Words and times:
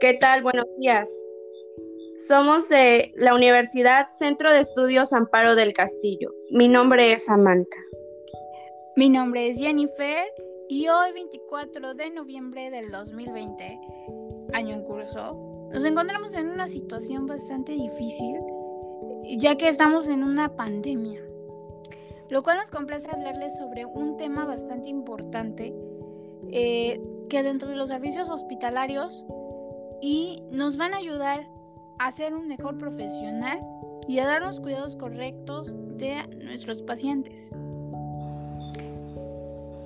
¿Qué 0.00 0.14
tal? 0.14 0.42
Buenos 0.42 0.66
días. 0.78 1.10
Somos 2.28 2.68
de 2.68 3.12
la 3.16 3.34
Universidad 3.34 4.08
Centro 4.18 4.52
de 4.52 4.60
Estudios 4.60 5.12
Amparo 5.12 5.54
del 5.54 5.72
Castillo. 5.72 6.34
Mi 6.50 6.68
nombre 6.68 7.12
es 7.12 7.24
Samantha. 7.24 7.78
Mi 8.96 9.08
nombre 9.08 9.48
es 9.48 9.58
Jennifer 9.58 10.26
y 10.68 10.88
hoy 10.88 11.12
24 11.12 11.94
de 11.94 12.10
noviembre 12.10 12.70
del 12.70 12.90
2020, 12.90 13.80
año 14.52 14.74
en 14.74 14.82
curso, 14.82 15.68
nos 15.72 15.84
encontramos 15.84 16.34
en 16.34 16.48
una 16.48 16.66
situación 16.66 17.26
bastante 17.26 17.72
difícil 17.72 18.36
ya 19.38 19.56
que 19.56 19.68
estamos 19.68 20.08
en 20.08 20.22
una 20.22 20.54
pandemia, 20.56 21.20
lo 22.28 22.42
cual 22.42 22.58
nos 22.58 22.70
complace 22.70 23.08
hablarles 23.10 23.56
sobre 23.56 23.86
un 23.86 24.16
tema 24.16 24.44
bastante 24.44 24.88
importante 24.88 25.74
eh, 26.50 27.00
que 27.28 27.42
dentro 27.42 27.68
de 27.68 27.76
los 27.76 27.88
servicios 27.88 28.28
hospitalarios 28.28 29.24
y 30.00 30.42
nos 30.50 30.76
van 30.76 30.94
a 30.94 30.98
ayudar 30.98 31.46
a 31.98 32.10
ser 32.10 32.34
un 32.34 32.48
mejor 32.48 32.78
profesional 32.78 33.60
y 34.06 34.18
a 34.18 34.26
darnos 34.26 34.60
cuidados 34.60 34.96
correctos 34.96 35.74
de 35.96 36.26
nuestros 36.44 36.82
pacientes. 36.82 37.50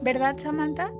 ¿Verdad, 0.02 0.36
Samantha? 0.38 0.92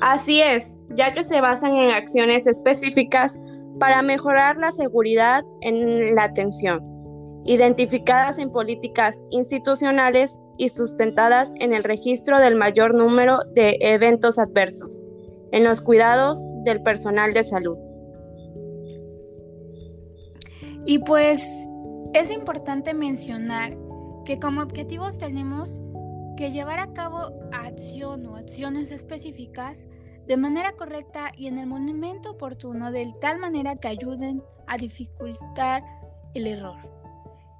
Así 0.00 0.40
es, 0.40 0.78
ya 0.90 1.12
que 1.12 1.24
se 1.24 1.40
basan 1.40 1.76
en 1.76 1.90
acciones 1.90 2.46
específicas 2.46 3.38
para 3.78 4.02
mejorar 4.02 4.56
la 4.56 4.72
seguridad 4.72 5.44
en 5.60 6.14
la 6.14 6.24
atención, 6.24 6.80
identificadas 7.44 8.38
en 8.38 8.50
políticas 8.50 9.20
institucionales 9.30 10.38
y 10.58 10.68
sustentadas 10.68 11.54
en 11.60 11.74
el 11.74 11.84
registro 11.84 12.38
del 12.38 12.56
mayor 12.56 12.94
número 12.94 13.40
de 13.54 13.76
eventos 13.80 14.38
adversos, 14.38 15.06
en 15.52 15.64
los 15.64 15.80
cuidados 15.80 16.40
del 16.64 16.82
personal 16.82 17.32
de 17.32 17.44
salud. 17.44 17.76
Y 20.86 20.98
pues 21.00 21.44
es 22.14 22.30
importante 22.30 22.94
mencionar 22.94 23.76
que 24.24 24.38
como 24.38 24.62
objetivos 24.62 25.18
tenemos 25.18 25.82
que 26.36 26.52
llevar 26.52 26.78
a 26.78 26.92
cabo 26.92 27.32
acción 27.52 28.26
o 28.26 28.36
acciones 28.36 28.90
específicas 28.90 29.86
de 30.26 30.36
manera 30.36 30.72
correcta 30.72 31.32
y 31.36 31.48
en 31.48 31.58
el 31.58 31.66
momento 31.66 32.30
oportuno 32.30 32.92
de 32.92 33.12
tal 33.20 33.38
manera 33.38 33.76
que 33.76 33.88
ayuden 33.88 34.42
a 34.66 34.78
dificultar 34.78 35.82
el 36.34 36.46
error. 36.46 36.76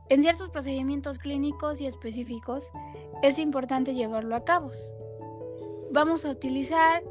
En 0.09 0.23
ciertos 0.23 0.49
procedimientos 0.49 1.19
clínicos 1.19 1.81
y 1.81 1.87
específicos 1.87 2.73
es 3.23 3.39
importante 3.39 3.95
llevarlo 3.95 4.35
a 4.35 4.45
cabo. 4.45 4.71
Vamos 5.93 6.25
a 6.25 6.31
utilizar, 6.31 7.03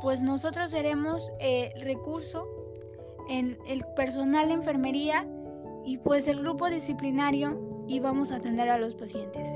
pues 0.00 0.22
nosotros 0.22 0.70
seremos 0.70 1.30
el 1.40 1.80
recurso 1.82 2.46
en 3.28 3.58
el 3.66 3.84
personal 3.96 4.48
de 4.48 4.54
enfermería 4.54 5.26
y 5.84 5.98
pues 5.98 6.28
el 6.28 6.40
grupo 6.40 6.68
disciplinario 6.68 7.84
y 7.88 8.00
vamos 8.00 8.32
a 8.32 8.36
atender 8.36 8.68
a 8.68 8.78
los 8.78 8.94
pacientes. 8.94 9.48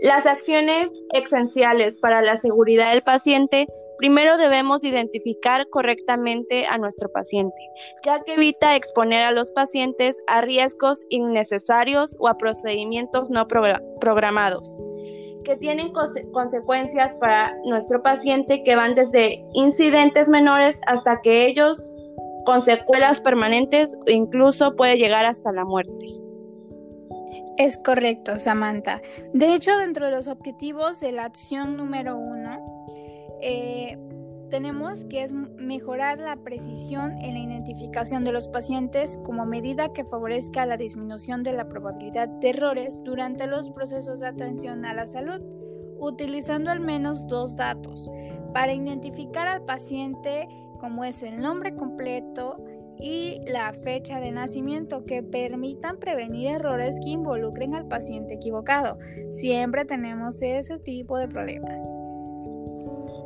Las 0.00 0.26
acciones 0.26 0.92
esenciales 1.14 1.98
para 1.98 2.22
la 2.22 2.36
seguridad 2.36 2.90
del 2.90 3.02
paciente 3.02 3.68
Primero 4.02 4.36
debemos 4.36 4.82
identificar 4.82 5.68
correctamente 5.68 6.66
a 6.66 6.76
nuestro 6.76 7.08
paciente, 7.12 7.70
ya 8.04 8.20
que 8.24 8.34
evita 8.34 8.74
exponer 8.74 9.22
a 9.22 9.30
los 9.30 9.52
pacientes 9.52 10.18
a 10.26 10.40
riesgos 10.40 11.04
innecesarios 11.08 12.16
o 12.18 12.26
a 12.26 12.36
procedimientos 12.36 13.30
no 13.30 13.46
programados, 13.46 14.82
que 15.44 15.54
tienen 15.54 15.92
consecuencias 16.32 17.14
para 17.14 17.54
nuestro 17.64 18.02
paciente 18.02 18.64
que 18.64 18.74
van 18.74 18.96
desde 18.96 19.46
incidentes 19.52 20.28
menores 20.28 20.80
hasta 20.88 21.20
que 21.22 21.46
ellos 21.46 21.94
con 22.44 22.60
secuelas 22.60 23.20
permanentes 23.20 23.96
o 24.04 24.10
incluso 24.10 24.74
puede 24.74 24.96
llegar 24.96 25.26
hasta 25.26 25.52
la 25.52 25.64
muerte. 25.64 26.08
Es 27.56 27.78
correcto, 27.78 28.36
Samantha. 28.40 29.00
De 29.32 29.54
hecho, 29.54 29.76
dentro 29.78 30.06
de 30.06 30.10
los 30.10 30.26
objetivos 30.26 30.98
de 30.98 31.12
la 31.12 31.26
acción 31.26 31.76
número 31.76 32.16
uno, 32.16 32.81
eh, 33.42 33.98
tenemos 34.50 35.06
que 35.06 35.26
mejorar 35.56 36.18
la 36.18 36.36
precisión 36.36 37.16
en 37.18 37.32
la 37.32 37.40
identificación 37.40 38.22
de 38.22 38.32
los 38.32 38.48
pacientes 38.48 39.18
como 39.24 39.46
medida 39.46 39.92
que 39.92 40.04
favorezca 40.04 40.66
la 40.66 40.76
disminución 40.76 41.42
de 41.42 41.54
la 41.54 41.68
probabilidad 41.68 42.28
de 42.28 42.50
errores 42.50 43.00
durante 43.02 43.46
los 43.46 43.70
procesos 43.70 44.20
de 44.20 44.26
atención 44.26 44.84
a 44.84 44.92
la 44.92 45.06
salud, 45.06 45.40
utilizando 45.98 46.70
al 46.70 46.80
menos 46.80 47.26
dos 47.28 47.56
datos 47.56 48.10
para 48.52 48.74
identificar 48.74 49.48
al 49.48 49.64
paciente 49.64 50.46
como 50.78 51.04
es 51.04 51.22
el 51.22 51.40
nombre 51.40 51.74
completo 51.74 52.62
y 52.98 53.40
la 53.46 53.72
fecha 53.72 54.20
de 54.20 54.32
nacimiento 54.32 55.06
que 55.06 55.22
permitan 55.22 55.98
prevenir 55.98 56.48
errores 56.48 56.98
que 57.02 57.10
involucren 57.10 57.74
al 57.74 57.88
paciente 57.88 58.34
equivocado. 58.34 58.98
Siempre 59.30 59.86
tenemos 59.86 60.42
ese 60.42 60.78
tipo 60.78 61.16
de 61.16 61.28
problemas. 61.28 61.80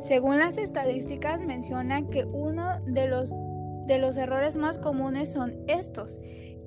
Según 0.01 0.39
las 0.39 0.57
estadísticas 0.57 1.41
menciona 1.41 2.07
que 2.07 2.25
uno 2.25 2.79
de 2.85 3.07
los, 3.07 3.33
de 3.87 3.97
los 3.97 4.17
errores 4.17 4.57
más 4.57 4.77
comunes 4.77 5.31
son 5.31 5.55
estos, 5.67 6.19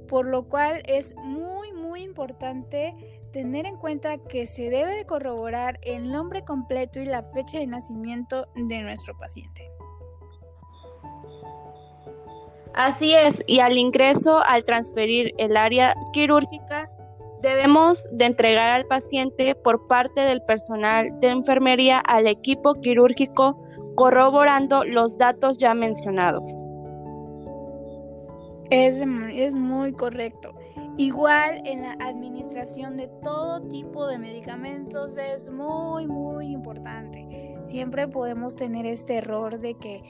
por 0.08 0.26
lo 0.26 0.48
cual 0.48 0.82
es 0.86 1.14
muy 1.16 1.72
muy 1.90 2.02
importante 2.02 2.94
tener 3.32 3.66
en 3.66 3.76
cuenta 3.76 4.18
que 4.18 4.46
se 4.46 4.70
debe 4.70 4.94
de 4.94 5.04
corroborar 5.06 5.80
el 5.82 6.10
nombre 6.10 6.44
completo 6.44 7.00
y 7.00 7.04
la 7.04 7.22
fecha 7.22 7.58
de 7.58 7.66
nacimiento 7.66 8.46
de 8.54 8.78
nuestro 8.78 9.16
paciente. 9.18 9.68
Así 12.74 13.12
es, 13.14 13.42
y 13.48 13.58
al 13.58 13.76
ingreso, 13.76 14.40
al 14.46 14.64
transferir 14.64 15.32
el 15.38 15.56
área 15.56 15.94
quirúrgica, 16.12 16.88
Debemos 17.42 18.06
de 18.12 18.26
entregar 18.26 18.70
al 18.70 18.86
paciente 18.86 19.54
por 19.54 19.86
parte 19.86 20.20
del 20.20 20.42
personal 20.42 21.18
de 21.20 21.30
enfermería 21.30 21.98
al 22.00 22.26
equipo 22.26 22.74
quirúrgico 22.74 23.62
corroborando 23.94 24.84
los 24.84 25.16
datos 25.16 25.56
ya 25.56 25.72
mencionados. 25.74 26.66
Es, 28.70 28.96
es 29.32 29.56
muy 29.56 29.92
correcto. 29.92 30.54
Igual 30.96 31.62
en 31.64 31.82
la 31.82 31.92
administración 32.00 32.96
de 32.98 33.08
todo 33.22 33.66
tipo 33.68 34.06
de 34.06 34.18
medicamentos 34.18 35.16
es 35.16 35.50
muy, 35.50 36.06
muy 36.06 36.52
importante. 36.52 37.56
Siempre 37.64 38.06
podemos 38.06 38.54
tener 38.54 38.84
este 38.84 39.16
error 39.16 39.60
de 39.60 39.74
que 39.74 40.02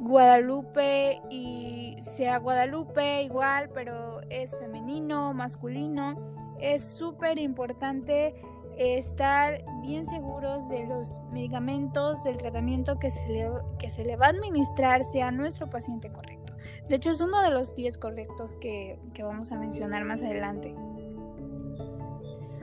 Guadalupe 0.00 1.20
y 1.30 1.96
sea 2.00 2.38
Guadalupe 2.38 3.22
igual, 3.22 3.70
pero 3.74 4.20
es 4.30 4.56
femenino, 4.58 5.34
masculino 5.34 6.38
es 6.60 6.88
súper 6.88 7.38
importante 7.38 8.34
estar 8.76 9.64
bien 9.82 10.06
seguros 10.06 10.68
de 10.68 10.86
los 10.86 11.20
medicamentos, 11.32 12.22
del 12.22 12.36
tratamiento 12.36 12.98
que 12.98 13.10
se, 13.10 13.26
le, 13.28 13.48
que 13.78 13.90
se 13.90 14.04
le 14.04 14.16
va 14.16 14.26
a 14.26 14.30
administrar 14.30 15.04
sea 15.04 15.30
nuestro 15.30 15.68
paciente 15.68 16.10
correcto. 16.12 16.54
De 16.88 16.96
hecho, 16.96 17.10
es 17.10 17.20
uno 17.20 17.42
de 17.42 17.50
los 17.50 17.74
10 17.74 17.98
correctos 17.98 18.56
que, 18.56 18.98
que 19.14 19.22
vamos 19.22 19.50
a 19.52 19.58
mencionar 19.58 20.04
más 20.04 20.22
adelante. 20.22 20.74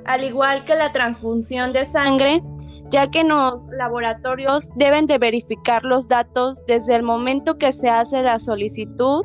Al 0.06 0.24
igual 0.24 0.64
que 0.66 0.76
la 0.76 0.92
transfusión 0.92 1.74
de 1.74 1.84
sangre, 1.84 2.42
ya 2.92 3.10
que 3.10 3.24
los 3.24 3.66
laboratorios 3.68 4.70
deben 4.76 5.08
de 5.08 5.18
verificar 5.18 5.84
los 5.86 6.08
datos 6.08 6.64
desde 6.68 6.96
el 6.96 7.04
momento 7.04 7.58
que 7.58 7.72
se 7.72 7.90
hace 7.90 8.22
la 8.22 8.40
solicitud 8.40 9.24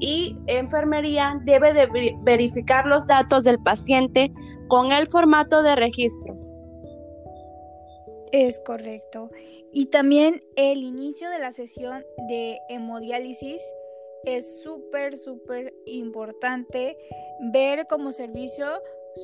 y 0.00 0.36
enfermería 0.46 1.40
debe 1.44 1.72
de 1.72 1.88
verificar 2.22 2.86
los 2.86 3.06
datos 3.06 3.44
del 3.44 3.58
paciente 3.62 4.32
con 4.68 4.92
el 4.92 5.06
formato 5.06 5.62
de 5.62 5.76
registro. 5.76 6.36
Es 8.32 8.60
correcto. 8.60 9.30
Y 9.72 9.86
también 9.86 10.42
el 10.56 10.82
inicio 10.82 11.30
de 11.30 11.38
la 11.38 11.52
sesión 11.52 12.04
de 12.28 12.58
hemodiálisis 12.68 13.62
es 14.24 14.62
súper, 14.62 15.16
súper 15.16 15.72
importante 15.86 16.96
ver 17.52 17.86
como 17.86 18.10
servicio 18.10 18.66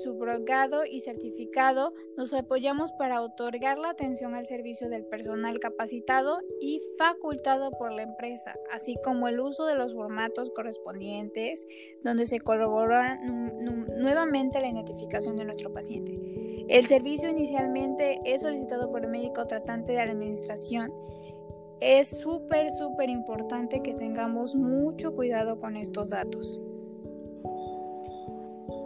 subrogado 0.03 0.85
y 0.85 1.01
certificado, 1.01 1.93
nos 2.17 2.33
apoyamos 2.33 2.93
para 2.93 3.23
otorgar 3.23 3.79
la 3.79 3.91
atención 3.91 4.35
al 4.35 4.47
servicio 4.47 4.89
del 4.89 5.05
personal 5.05 5.59
capacitado 5.61 6.41
y 6.61 6.81
facultado 6.99 7.71
por 7.73 7.93
la 7.93 8.03
empresa, 8.03 8.55
así 8.71 8.97
como 9.05 9.29
el 9.29 9.41
uso 9.41 9.67
de 9.67 9.75
los 9.75 9.95
formatos 9.95 10.51
correspondientes 10.51 11.67
donde 12.03 12.27
se 12.27 12.41
corroborará 12.41 13.21
nuevamente 13.23 14.61
la 14.61 14.69
identificación 14.69 15.37
de 15.37 15.45
nuestro 15.45 15.73
paciente. 15.73 16.19
El 16.69 16.87
servicio 16.87 17.29
inicialmente 17.29 18.21
es 18.25 18.43
solicitado 18.43 18.91
por 18.91 19.05
el 19.05 19.11
médico 19.11 19.47
tratante 19.47 19.93
de 19.93 20.07
la 20.07 20.13
administración 20.13 20.93
es 21.83 22.21
súper, 22.21 22.71
súper 22.71 23.11
importante 23.11 23.83
que 23.83 23.93
tengamos 23.93 24.55
mucho 24.55 25.17
cuidado 25.17 25.59
con 25.59 25.77
estos 25.77 26.11
datos. 26.11 26.61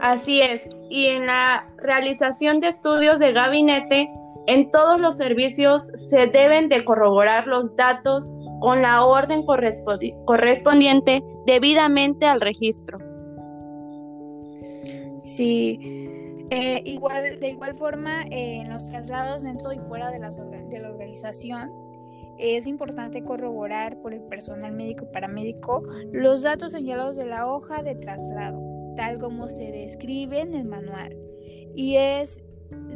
Así 0.00 0.42
es, 0.42 0.68
y 0.90 1.06
en 1.06 1.26
la 1.26 1.66
realización 1.78 2.60
de 2.60 2.68
estudios 2.68 3.18
de 3.18 3.32
gabinete, 3.32 4.10
en 4.46 4.70
todos 4.70 5.00
los 5.00 5.16
servicios 5.16 5.86
se 5.94 6.26
deben 6.26 6.68
de 6.68 6.84
corroborar 6.84 7.46
los 7.46 7.74
datos 7.76 8.32
con 8.60 8.82
la 8.82 9.04
orden 9.04 9.44
correspondiente 9.44 11.22
debidamente 11.46 12.26
al 12.26 12.40
registro. 12.40 12.98
Sí, 15.20 15.78
eh, 16.50 16.80
igual, 16.84 17.40
de 17.40 17.48
igual 17.48 17.76
forma, 17.76 18.22
eh, 18.30 18.60
en 18.60 18.68
los 18.68 18.88
traslados 18.88 19.42
dentro 19.42 19.72
y 19.72 19.78
fuera 19.80 20.10
de, 20.10 20.20
de 20.20 20.78
la 20.78 20.90
organización, 20.90 21.72
es 22.38 22.66
importante 22.66 23.24
corroborar 23.24 24.00
por 24.02 24.14
el 24.14 24.22
personal 24.22 24.72
médico 24.72 25.10
paramédico 25.10 25.82
los 26.12 26.42
datos 26.42 26.72
señalados 26.72 27.16
de 27.16 27.26
la 27.26 27.50
hoja 27.50 27.82
de 27.82 27.94
traslado, 27.96 28.60
tal 28.96 29.18
como 29.18 29.50
se 29.50 29.70
describe 29.70 30.40
en 30.40 30.54
el 30.54 30.64
manual. 30.64 31.16
Y 31.74 31.96
es 31.96 32.42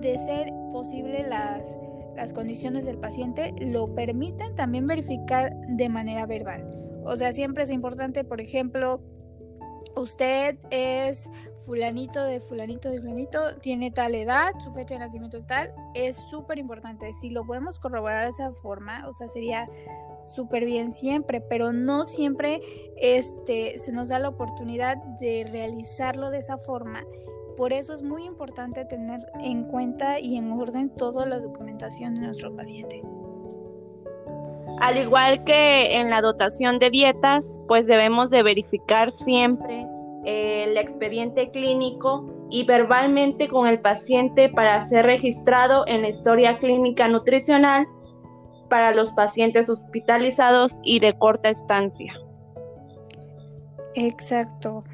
de 0.00 0.19
ser 0.19 0.50
posible 0.73 1.25
las, 1.29 1.79
las 2.17 2.32
condiciones 2.32 2.87
del 2.87 2.99
paciente 2.99 3.55
lo 3.61 3.94
permiten 3.94 4.55
también 4.56 4.87
verificar 4.87 5.55
de 5.69 5.88
manera 5.88 6.26
verbal. 6.26 6.69
O 7.05 7.17
sea, 7.17 7.32
siempre 7.32 7.64
es 7.64 7.70
importante, 7.70 8.25
por 8.25 8.41
ejemplo, 8.41 9.00
usted 9.97 10.58
es 10.70 11.29
fulanito 11.70 12.25
de 12.25 12.40
fulanito 12.40 12.90
de 12.90 13.00
fulanito, 13.00 13.55
tiene 13.61 13.93
tal 13.93 14.17
edad, 14.17 14.52
su 14.58 14.72
fecha 14.72 14.94
de 14.94 15.00
nacimiento 15.06 15.37
es 15.37 15.46
tal, 15.46 15.72
es 15.94 16.17
súper 16.17 16.58
importante. 16.58 17.12
Si 17.12 17.31
lo 17.31 17.46
podemos 17.46 17.78
corroborar 17.78 18.25
de 18.25 18.31
esa 18.31 18.50
forma, 18.50 19.06
o 19.06 19.12
sea, 19.12 19.28
sería 19.28 19.69
súper 20.34 20.64
bien 20.64 20.90
siempre, 20.90 21.40
pero 21.40 21.72
no 21.72 22.05
siempre 22.05 22.61
este, 22.96 23.78
se 23.78 23.93
nos 23.93 24.08
da 24.08 24.19
la 24.19 24.31
oportunidad 24.31 24.96
de 25.20 25.46
realizarlo 25.49 26.31
de 26.31 26.38
esa 26.38 26.58
forma. 26.58 27.05
Por 27.56 27.73
eso 27.73 27.94
es 27.94 28.02
muy 28.02 28.25
importante 28.25 28.84
tener 28.84 29.20
en 29.40 29.62
cuenta 29.62 30.19
y 30.19 30.38
en 30.38 30.50
orden 30.50 30.90
toda 30.90 31.25
la 31.25 31.38
documentación 31.38 32.16
de 32.16 32.23
nuestro 32.23 32.52
paciente. 32.56 33.00
Al 34.81 34.99
igual 34.99 35.44
que 35.44 35.99
en 35.99 36.11
la 36.11 36.20
dotación 36.20 36.81
de 36.81 36.90
dietas, 36.90 37.62
pues 37.69 37.87
debemos 37.87 38.31
de 38.31 38.43
verificar 38.43 39.12
siempre 39.12 39.87
el 40.25 40.76
expediente 40.76 41.50
clínico 41.50 42.26
y 42.50 42.64
verbalmente 42.64 43.49
con 43.49 43.67
el 43.67 43.81
paciente 43.81 44.49
para 44.49 44.81
ser 44.82 45.06
registrado 45.06 45.84
en 45.87 46.02
la 46.02 46.08
historia 46.08 46.58
clínica 46.58 47.08
nutricional 47.08 47.87
para 48.69 48.94
los 48.94 49.12
pacientes 49.12 49.69
hospitalizados 49.69 50.81
y 50.82 51.00
de 51.00 51.12
corta 51.14 51.49
estancia. 51.49 52.12
Exacto. 53.94 54.84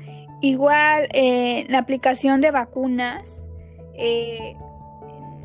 Igual 0.40 1.08
eh, 1.12 1.66
la 1.68 1.78
aplicación 1.78 2.40
de 2.40 2.50
vacunas 2.50 3.48
eh, 3.94 4.54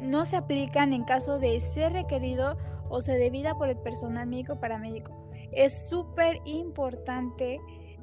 no 0.02 0.26
se 0.26 0.36
aplican 0.36 0.94
en 0.94 1.04
caso 1.04 1.40
de 1.40 1.60
ser 1.62 1.94
requerido 1.94 2.58
o 2.90 3.02
se 3.02 3.14
debida 3.14 3.56
por 3.56 3.70
el 3.70 3.78
personal 3.78 4.28
médico 4.28 4.60
paramédico. 4.60 5.18
Es 5.52 5.90
súper 5.90 6.42
importante 6.46 7.60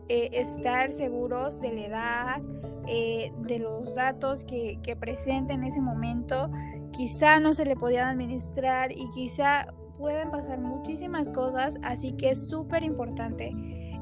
eh, 0.08 0.30
estar 0.32 0.92
seguros 0.92 1.60
de 1.60 1.72
la 1.72 1.80
edad, 1.86 2.42
eh, 2.86 3.32
de 3.40 3.58
los 3.58 3.94
datos 3.94 4.44
que, 4.44 4.78
que 4.82 4.96
presenta 4.96 5.54
en 5.54 5.64
ese 5.64 5.80
momento. 5.80 6.50
Quizá 6.92 7.40
no 7.40 7.52
se 7.52 7.64
le 7.64 7.76
podían 7.76 8.08
administrar 8.08 8.92
y 8.92 9.10
quizá 9.10 9.66
pueden 9.98 10.30
pasar 10.30 10.60
muchísimas 10.60 11.28
cosas, 11.28 11.76
así 11.82 12.12
que 12.12 12.30
es 12.30 12.48
súper 12.48 12.82
importante 12.84 13.52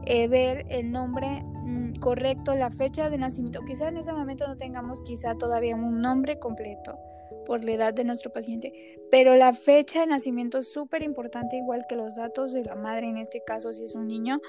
eh, 0.04 0.28
ver 0.28 0.66
el 0.68 0.92
nombre 0.92 1.42
mm, 1.42 1.96
correcto, 1.96 2.54
la 2.54 2.70
fecha 2.70 3.10
de 3.10 3.18
nacimiento. 3.18 3.64
Quizá 3.64 3.88
en 3.88 3.96
ese 3.96 4.12
momento 4.12 4.46
no 4.46 4.56
tengamos 4.56 5.00
quizá 5.02 5.34
todavía 5.34 5.74
un 5.74 6.00
nombre 6.00 6.38
completo 6.38 6.96
por 7.46 7.64
la 7.64 7.72
edad 7.72 7.94
de 7.94 8.04
nuestro 8.04 8.32
paciente, 8.32 8.98
pero 9.10 9.36
la 9.36 9.54
fecha 9.54 10.00
de 10.00 10.06
nacimiento 10.06 10.58
es 10.58 10.68
súper 10.68 11.02
importante, 11.02 11.56
igual 11.56 11.86
que 11.88 11.96
los 11.96 12.16
datos 12.16 12.52
de 12.52 12.64
la 12.64 12.74
madre, 12.74 13.06
en 13.06 13.16
este 13.16 13.42
caso 13.46 13.72
si 13.72 13.84
es 13.84 13.94
un 13.94 14.06
niño, 14.06 14.40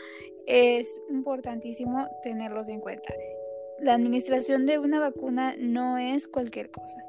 es 0.45 0.89
importantísimo 1.09 2.09
tenerlos 2.23 2.67
en 2.67 2.81
cuenta. 2.81 3.13
La 3.79 3.93
administración 3.93 4.65
de 4.65 4.79
una 4.79 4.99
vacuna 4.99 5.55
no 5.57 5.97
es 5.97 6.27
cualquier 6.27 6.71
cosa. 6.71 6.99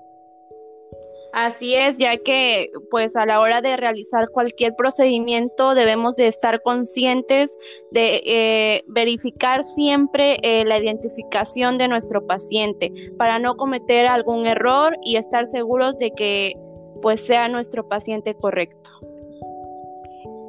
Así 1.33 1.75
es, 1.75 1.99
ya 1.99 2.17
que 2.17 2.71
pues 2.91 3.15
a 3.15 3.27
la 3.27 3.41
hora 3.41 3.61
de 3.61 3.77
realizar 3.77 4.31
cualquier 4.31 4.75
procedimiento 4.75 5.75
debemos 5.75 6.17
de 6.17 6.27
estar 6.27 6.63
conscientes 6.63 7.57
de 7.91 8.23
eh, 8.25 8.85
verificar 8.87 9.63
siempre 9.63 10.39
eh, 10.43 10.65
la 10.65 10.79
identificación 10.79 11.77
de 11.77 11.89
nuestro 11.89 12.27
paciente 12.27 12.93
para 13.19 13.39
no 13.39 13.57
cometer 13.57 14.07
algún 14.07 14.47
error 14.47 14.97
y 15.03 15.17
estar 15.17 15.45
seguros 15.45 15.99
de 15.99 16.13
que 16.13 16.55
pues 17.03 17.21
sea 17.27 17.49
nuestro 17.49 17.87
paciente 17.87 18.35
correcto. 18.35 18.91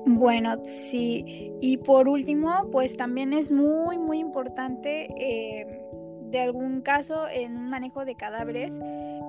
Bueno, 0.05 0.63
sí. 0.63 1.53
Y 1.61 1.77
por 1.77 2.07
último, 2.07 2.67
pues 2.71 2.95
también 2.95 3.33
es 3.33 3.51
muy, 3.51 3.97
muy 3.97 4.19
importante 4.19 5.07
eh, 5.17 5.85
de 6.29 6.39
algún 6.39 6.81
caso 6.81 7.27
en 7.27 7.57
un 7.57 7.69
manejo 7.69 8.05
de 8.05 8.15
cadáveres 8.15 8.79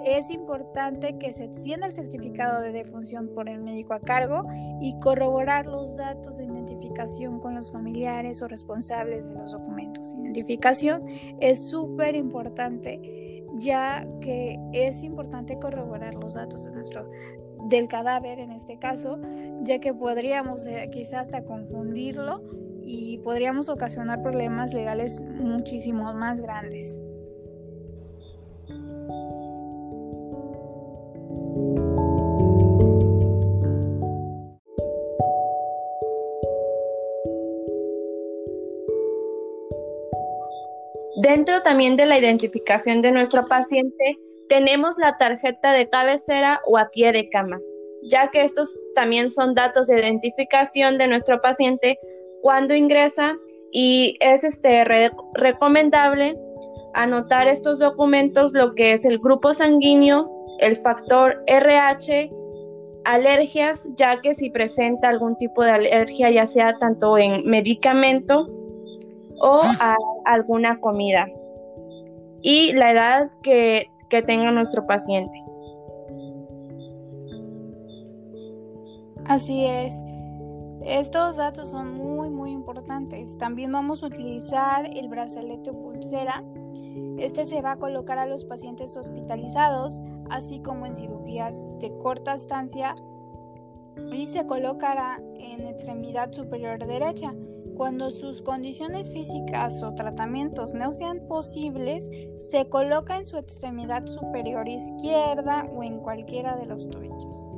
es 0.04 0.30
importante 0.30 1.18
que 1.18 1.32
se 1.32 1.44
extienda 1.44 1.86
el 1.86 1.92
certificado 1.92 2.62
de 2.62 2.72
defunción 2.72 3.28
por 3.34 3.48
el 3.48 3.60
médico 3.60 3.94
a 3.94 4.00
cargo 4.00 4.46
y 4.80 4.98
corroborar 5.00 5.66
los 5.66 5.96
datos 5.96 6.38
de 6.38 6.44
identificación 6.44 7.40
con 7.40 7.54
los 7.54 7.70
familiares 7.70 8.42
o 8.42 8.48
responsables 8.48 9.28
de 9.28 9.34
los 9.34 9.52
documentos. 9.52 10.14
Identificación 10.14 11.04
es 11.40 11.68
súper 11.68 12.16
importante 12.16 13.46
ya 13.58 14.06
que 14.20 14.58
es 14.72 15.02
importante 15.02 15.58
corroborar 15.58 16.14
los 16.14 16.34
datos 16.34 16.64
de 16.64 16.72
nuestro 16.72 17.10
del 17.68 17.88
cadáver 17.88 18.38
en 18.38 18.52
este 18.52 18.78
caso, 18.78 19.18
ya 19.62 19.80
que 19.80 19.92
podríamos 19.92 20.64
eh, 20.66 20.88
quizás 20.90 21.22
hasta 21.22 21.44
confundirlo 21.44 22.42
y 22.82 23.18
podríamos 23.18 23.68
ocasionar 23.68 24.22
problemas 24.22 24.72
legales 24.72 25.20
muchísimos 25.20 26.14
más 26.14 26.40
grandes. 26.40 26.96
Dentro 41.22 41.60
también 41.60 41.96
de 41.96 42.06
la 42.06 42.18
identificación 42.18 43.02
de 43.02 43.12
nuestro 43.12 43.44
paciente, 43.46 44.18
tenemos 44.48 44.96
la 44.96 45.18
tarjeta 45.18 45.72
de 45.72 45.88
cabecera 45.88 46.62
o 46.66 46.78
a 46.78 46.88
pie 46.88 47.12
de 47.12 47.28
cama, 47.28 47.60
ya 48.04 48.28
que 48.30 48.42
estos 48.42 48.74
también 48.94 49.28
son 49.28 49.54
datos 49.54 49.88
de 49.88 50.00
identificación 50.00 50.96
de 50.96 51.08
nuestro 51.08 51.40
paciente 51.42 51.98
cuando 52.40 52.74
ingresa 52.74 53.36
y 53.70 54.16
es 54.20 54.44
este 54.44 54.82
recomendable 55.34 56.38
anotar 56.94 57.48
estos 57.48 57.78
documentos 57.78 58.54
lo 58.54 58.74
que 58.74 58.94
es 58.94 59.04
el 59.04 59.18
grupo 59.18 59.52
sanguíneo, 59.52 60.30
el 60.58 60.76
factor 60.76 61.42
RH, 61.46 62.30
alergias, 63.04 63.86
ya 63.96 64.22
que 64.22 64.32
si 64.32 64.48
presenta 64.48 65.10
algún 65.10 65.36
tipo 65.36 65.62
de 65.64 65.70
alergia, 65.70 66.30
ya 66.30 66.46
sea 66.46 66.78
tanto 66.78 67.18
en 67.18 67.46
medicamento 67.46 68.48
o 69.40 69.62
a 69.80 69.96
alguna 70.24 70.80
comida 70.80 71.26
y 72.42 72.72
la 72.72 72.92
edad 72.92 73.30
que, 73.42 73.90
que 74.08 74.22
tenga 74.22 74.50
nuestro 74.50 74.86
paciente. 74.86 75.42
Así 79.26 79.64
es. 79.64 79.94
Estos 80.82 81.36
datos 81.36 81.70
son 81.70 81.92
muy 81.92 82.30
muy 82.30 82.50
importantes. 82.50 83.36
También 83.38 83.70
vamos 83.72 84.02
a 84.02 84.06
utilizar 84.06 84.86
el 84.86 85.08
brazalete 85.08 85.70
o 85.70 85.74
pulsera. 85.74 86.42
Este 87.18 87.44
se 87.44 87.60
va 87.60 87.72
a 87.72 87.76
colocar 87.76 88.18
a 88.18 88.26
los 88.26 88.44
pacientes 88.44 88.96
hospitalizados, 88.96 90.00
así 90.30 90.60
como 90.60 90.86
en 90.86 90.94
cirugías 90.94 91.78
de 91.78 91.96
corta 91.98 92.34
estancia, 92.34 92.96
y 94.12 94.26
se 94.26 94.46
colocará 94.46 95.20
en 95.38 95.66
extremidad 95.66 96.32
superior 96.32 96.84
derecha. 96.86 97.34
Cuando 97.80 98.10
sus 98.10 98.42
condiciones 98.42 99.10
físicas 99.10 99.82
o 99.82 99.94
tratamientos 99.94 100.74
no 100.74 100.92
sean 100.92 101.20
posibles, 101.20 102.10
se 102.36 102.68
coloca 102.68 103.16
en 103.16 103.24
su 103.24 103.38
extremidad 103.38 104.04
superior 104.04 104.68
izquierda 104.68 105.66
o 105.74 105.82
en 105.82 105.98
cualquiera 106.00 106.56
de 106.56 106.66
los 106.66 106.90
tobillos. 106.90 107.48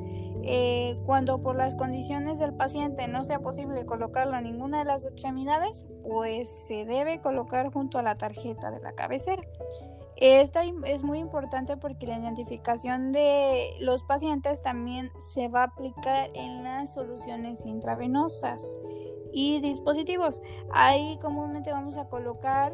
Eh, 0.45 0.97
cuando 1.07 1.43
por 1.43 1.57
las 1.57 1.75
condiciones 1.75 2.39
del 2.39 2.55
paciente 2.55 3.09
no 3.09 3.25
sea 3.25 3.41
posible 3.41 3.85
colocarlo 3.85 4.37
en 4.37 4.45
ninguna 4.45 4.79
de 4.79 4.85
las 4.85 5.05
extremidades, 5.07 5.85
pues 6.05 6.49
se 6.69 6.85
debe 6.85 7.21
colocar 7.21 7.73
junto 7.73 7.99
a 7.99 8.03
la 8.03 8.17
tarjeta 8.17 8.71
de 8.71 8.79
la 8.79 8.93
cabecera. 8.93 9.43
Esta 10.23 10.63
es 10.63 11.03
muy 11.03 11.19
importante 11.19 11.77
porque 11.77 12.07
la 12.07 12.17
identificación 12.17 13.11
de 13.11 13.75
los 13.81 14.05
pacientes 14.05 14.63
también 14.63 15.11
se 15.19 15.49
va 15.49 15.63
a 15.63 15.65
aplicar 15.65 16.31
en 16.35 16.63
las 16.63 16.95
soluciones 16.95 17.67
intravenosas 17.67 18.79
y 19.33 19.61
dispositivos. 19.61 20.41
Ahí 20.71 21.19
comúnmente 21.21 21.73
vamos 21.73 21.97
a 21.97 22.05
colocar 22.05 22.73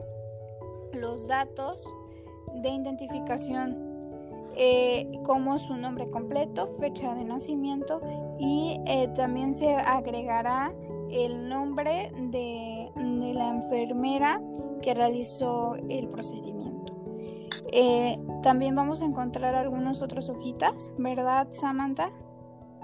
los 0.92 1.26
datos 1.26 1.88
de 2.56 2.68
identificación 2.68 3.78
eh, 4.54 5.10
como 5.24 5.58
su 5.58 5.74
nombre 5.78 6.10
completo, 6.10 6.66
fecha 6.78 7.14
de 7.14 7.24
nacimiento 7.24 8.02
y 8.38 8.78
eh, 8.86 9.08
también 9.16 9.54
se 9.54 9.74
agregará 9.74 10.74
el 11.10 11.48
nombre 11.48 12.12
de, 12.14 12.90
de 12.94 13.32
la 13.32 13.48
enfermera 13.48 14.38
que 14.82 14.92
realizó 14.92 15.76
el 15.88 16.08
procedimiento. 16.08 16.57
Eh, 17.72 18.18
también 18.42 18.74
vamos 18.74 19.02
a 19.02 19.04
encontrar 19.04 19.54
algunos 19.54 20.02
otros 20.02 20.28
hojitas, 20.28 20.92
¿verdad, 20.98 21.48
Samantha? 21.50 22.10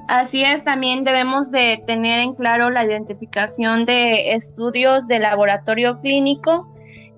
Así 0.08 0.44
es, 0.44 0.64
también 0.64 1.04
debemos 1.04 1.50
de 1.50 1.82
tener 1.86 2.20
en 2.20 2.34
claro 2.34 2.68
la 2.68 2.84
identificación 2.84 3.86
de 3.86 4.32
estudios 4.32 5.08
de 5.08 5.18
laboratorio 5.18 6.00
clínico, 6.00 6.68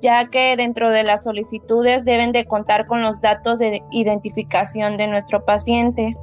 ya 0.00 0.26
que 0.26 0.56
dentro 0.56 0.90
de 0.90 1.02
las 1.02 1.24
solicitudes 1.24 2.04
deben 2.04 2.30
de 2.30 2.44
contar 2.44 2.86
con 2.86 3.02
los 3.02 3.20
datos 3.20 3.58
de 3.58 3.82
identificación 3.90 4.96
de 4.96 5.08
nuestro 5.08 5.44
paciente 5.44 6.16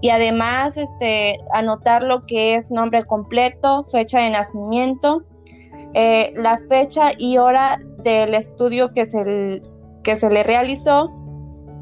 y 0.00 0.10
además 0.10 0.76
este, 0.76 1.38
anotar 1.52 2.02
lo 2.02 2.24
que 2.26 2.54
es 2.54 2.70
nombre 2.70 3.04
completo, 3.04 3.82
fecha 3.82 4.20
de 4.20 4.30
nacimiento, 4.30 5.24
eh, 5.94 6.32
la 6.36 6.58
fecha 6.68 7.12
y 7.18 7.38
hora 7.38 7.78
del 8.04 8.34
estudio 8.34 8.92
que 8.92 9.04
se, 9.04 9.62
que 10.06 10.14
se 10.14 10.30
le 10.30 10.44
realizó 10.44 11.10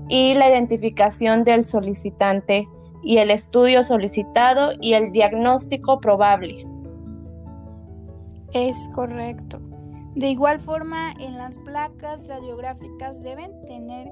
y 0.09 0.33
la 0.33 0.49
identificación 0.49 1.45
del 1.45 1.63
solicitante 1.63 2.67
y 3.03 3.19
el 3.19 3.31
estudio 3.31 3.83
solicitado 3.83 4.73
y 4.81 4.95
el 4.95 5.13
diagnóstico 5.13 6.01
probable. 6.01 6.67
Es 8.55 8.77
correcto. 8.95 9.61
De 10.15 10.31
igual 10.31 10.59
forma, 10.59 11.13
en 11.21 11.37
las 11.37 11.59
placas 11.59 12.27
radiográficas 12.27 13.23
deben 13.23 13.61
tener 13.67 14.11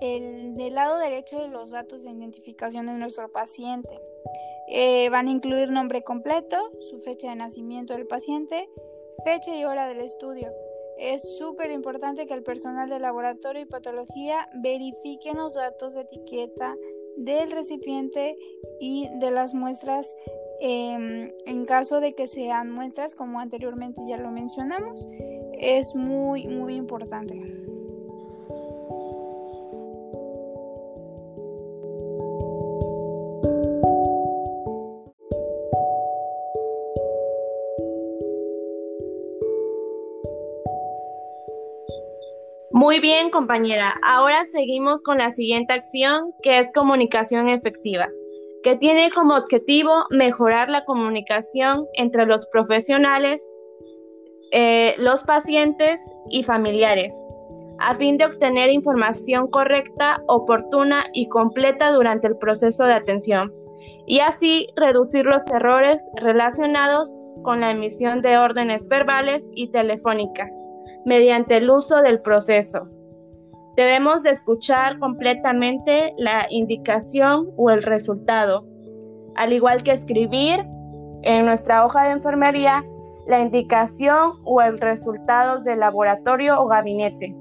el 0.00 0.54
del 0.54 0.74
lado 0.74 0.98
derecho 0.98 1.38
de 1.38 1.48
los 1.48 1.72
datos 1.72 2.04
de 2.04 2.10
identificación 2.10 2.86
de 2.86 2.94
nuestro 2.94 3.30
paciente. 3.30 4.00
Eh, 4.68 5.10
van 5.10 5.28
a 5.28 5.30
incluir 5.30 5.70
nombre 5.70 6.02
completo, 6.02 6.56
su 6.90 7.00
fecha 7.00 7.28
de 7.28 7.36
nacimiento 7.36 7.92
del 7.92 8.06
paciente, 8.06 8.66
fecha 9.26 9.54
y 9.54 9.64
hora 9.64 9.88
del 9.88 10.00
estudio, 10.00 10.48
es 10.98 11.36
súper 11.38 11.70
importante 11.70 12.26
que 12.26 12.34
el 12.34 12.42
personal 12.42 12.88
de 12.88 12.98
laboratorio 12.98 13.62
y 13.62 13.66
patología 13.66 14.48
verifiquen 14.62 15.36
los 15.36 15.54
datos 15.54 15.94
de 15.94 16.02
etiqueta 16.02 16.76
del 17.16 17.50
recipiente 17.50 18.36
y 18.80 19.08
de 19.18 19.30
las 19.30 19.54
muestras 19.54 20.14
em, 20.60 21.32
en 21.46 21.64
caso 21.66 22.00
de 22.00 22.14
que 22.14 22.26
sean 22.26 22.70
muestras 22.70 23.14
como 23.14 23.40
anteriormente 23.40 24.00
ya 24.08 24.16
lo 24.16 24.30
mencionamos 24.30 25.06
es 25.58 25.94
muy 25.94 26.46
muy 26.46 26.74
importante 26.74 27.34
Muy 42.82 42.98
bien, 42.98 43.30
compañera. 43.30 43.94
Ahora 44.02 44.42
seguimos 44.44 45.04
con 45.04 45.18
la 45.18 45.30
siguiente 45.30 45.72
acción, 45.72 46.32
que 46.42 46.58
es 46.58 46.68
comunicación 46.72 47.48
efectiva, 47.48 48.08
que 48.64 48.74
tiene 48.74 49.12
como 49.12 49.36
objetivo 49.36 50.04
mejorar 50.10 50.68
la 50.68 50.84
comunicación 50.84 51.86
entre 51.94 52.26
los 52.26 52.44
profesionales, 52.48 53.40
eh, 54.50 54.96
los 54.98 55.22
pacientes 55.22 56.02
y 56.28 56.42
familiares, 56.42 57.14
a 57.78 57.94
fin 57.94 58.18
de 58.18 58.24
obtener 58.24 58.68
información 58.68 59.46
correcta, 59.46 60.20
oportuna 60.26 61.04
y 61.12 61.28
completa 61.28 61.92
durante 61.92 62.26
el 62.26 62.36
proceso 62.36 62.84
de 62.84 62.94
atención, 62.94 63.54
y 64.06 64.18
así 64.18 64.66
reducir 64.74 65.24
los 65.24 65.46
errores 65.46 66.04
relacionados 66.16 67.24
con 67.44 67.60
la 67.60 67.70
emisión 67.70 68.22
de 68.22 68.38
órdenes 68.38 68.88
verbales 68.88 69.48
y 69.54 69.70
telefónicas 69.70 70.52
mediante 71.04 71.56
el 71.56 71.70
uso 71.70 72.02
del 72.02 72.20
proceso. 72.20 72.88
Debemos 73.76 74.22
de 74.22 74.30
escuchar 74.30 74.98
completamente 74.98 76.12
la 76.18 76.46
indicación 76.50 77.48
o 77.56 77.70
el 77.70 77.82
resultado, 77.82 78.66
al 79.34 79.52
igual 79.52 79.82
que 79.82 79.92
escribir 79.92 80.62
en 81.22 81.46
nuestra 81.46 81.84
hoja 81.84 82.04
de 82.04 82.10
enfermería 82.10 82.84
la 83.26 83.40
indicación 83.40 84.32
o 84.44 84.60
el 84.60 84.78
resultado 84.78 85.60
del 85.62 85.80
laboratorio 85.80 86.60
o 86.60 86.66
gabinete. 86.66 87.34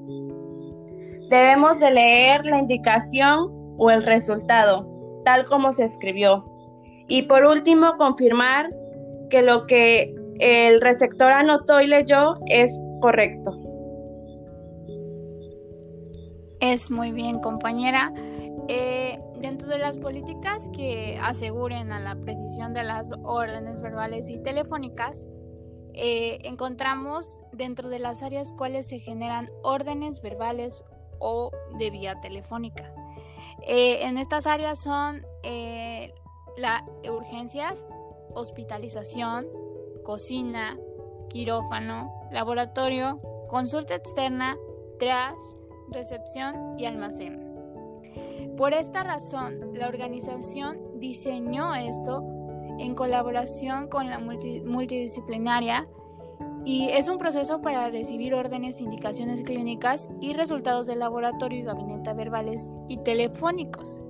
Debemos 1.30 1.80
de 1.80 1.92
leer 1.92 2.46
la 2.46 2.60
indicación 2.60 3.50
o 3.78 3.90
el 3.90 4.04
resultado, 4.04 4.88
tal 5.26 5.46
como 5.46 5.74
se 5.74 5.86
escribió. 5.86 6.46
Y 7.08 7.24
por 7.24 7.46
último, 7.46 7.98
confirmar 7.98 8.70
que 9.30 9.42
lo 9.42 9.66
que 9.66 10.14
el 10.40 10.82
receptor 10.82 11.32
anotó 11.32 11.82
y 11.82 11.88
leyó 11.88 12.36
es 12.48 12.72
correcto. 13.02 13.58
Es 16.62 16.92
muy 16.92 17.12
bien, 17.12 17.40
compañera. 17.40 18.14
Eh, 18.68 19.20
dentro 19.42 19.68
de 19.68 19.80
las 19.80 19.98
políticas 19.98 20.62
que 20.78 21.18
aseguren 21.22 21.92
a 21.92 22.00
la 22.00 22.16
precisión 22.16 22.74
de 22.74 22.84
las 22.84 23.12
órdenes 23.24 23.82
verbales 23.82 24.30
y 24.30 24.38
telefónicas, 24.38 25.26
eh, 25.94 26.38
encontramos 26.44 27.40
dentro 27.52 27.90
de 27.90 27.98
las 27.98 28.22
áreas 28.22 28.54
cuales 28.54 28.88
se 28.88 29.00
generan 29.00 29.50
órdenes 29.64 30.22
verbales 30.22 30.84
o 31.20 31.52
de 31.80 31.90
vía 31.90 32.22
telefónica. 32.22 32.94
Eh, 33.68 34.06
en 34.06 34.20
estas 34.20 34.46
áreas 34.46 34.80
son 34.82 35.26
las 36.58 36.84
urgencias, 37.10 37.86
hospitalización, 38.36 39.48
cocina, 40.04 40.78
quirófano, 41.32 42.14
laboratorio, 42.32 43.20
consulta 43.48 43.96
externa, 43.96 44.58
tras, 45.00 45.36
recepción 45.90 46.78
y 46.78 46.86
almacén. 46.86 47.52
Por 48.58 48.74
esta 48.74 49.04
razón, 49.04 49.74
la 49.74 49.88
organización 49.88 51.00
diseñó 51.00 51.74
esto 51.76 52.24
en 52.80 52.96
colaboración 52.96 53.88
con 53.88 54.10
la 54.10 54.20
multidisciplinaria 54.20 55.88
y 56.64 56.90
es 56.90 57.08
un 57.08 57.18
proceso 57.18 57.62
para 57.62 57.90
recibir 57.90 58.34
órdenes, 58.34 58.82
indicaciones 58.82 59.44
clínicas 59.44 60.10
y 60.20 60.34
resultados 60.34 60.88
de 60.88 60.96
laboratorio 60.96 61.60
y 61.60 61.64
gabinete 61.64 62.14
verbales 62.14 62.70
y 62.88 62.98
telefónicos. 62.98 64.02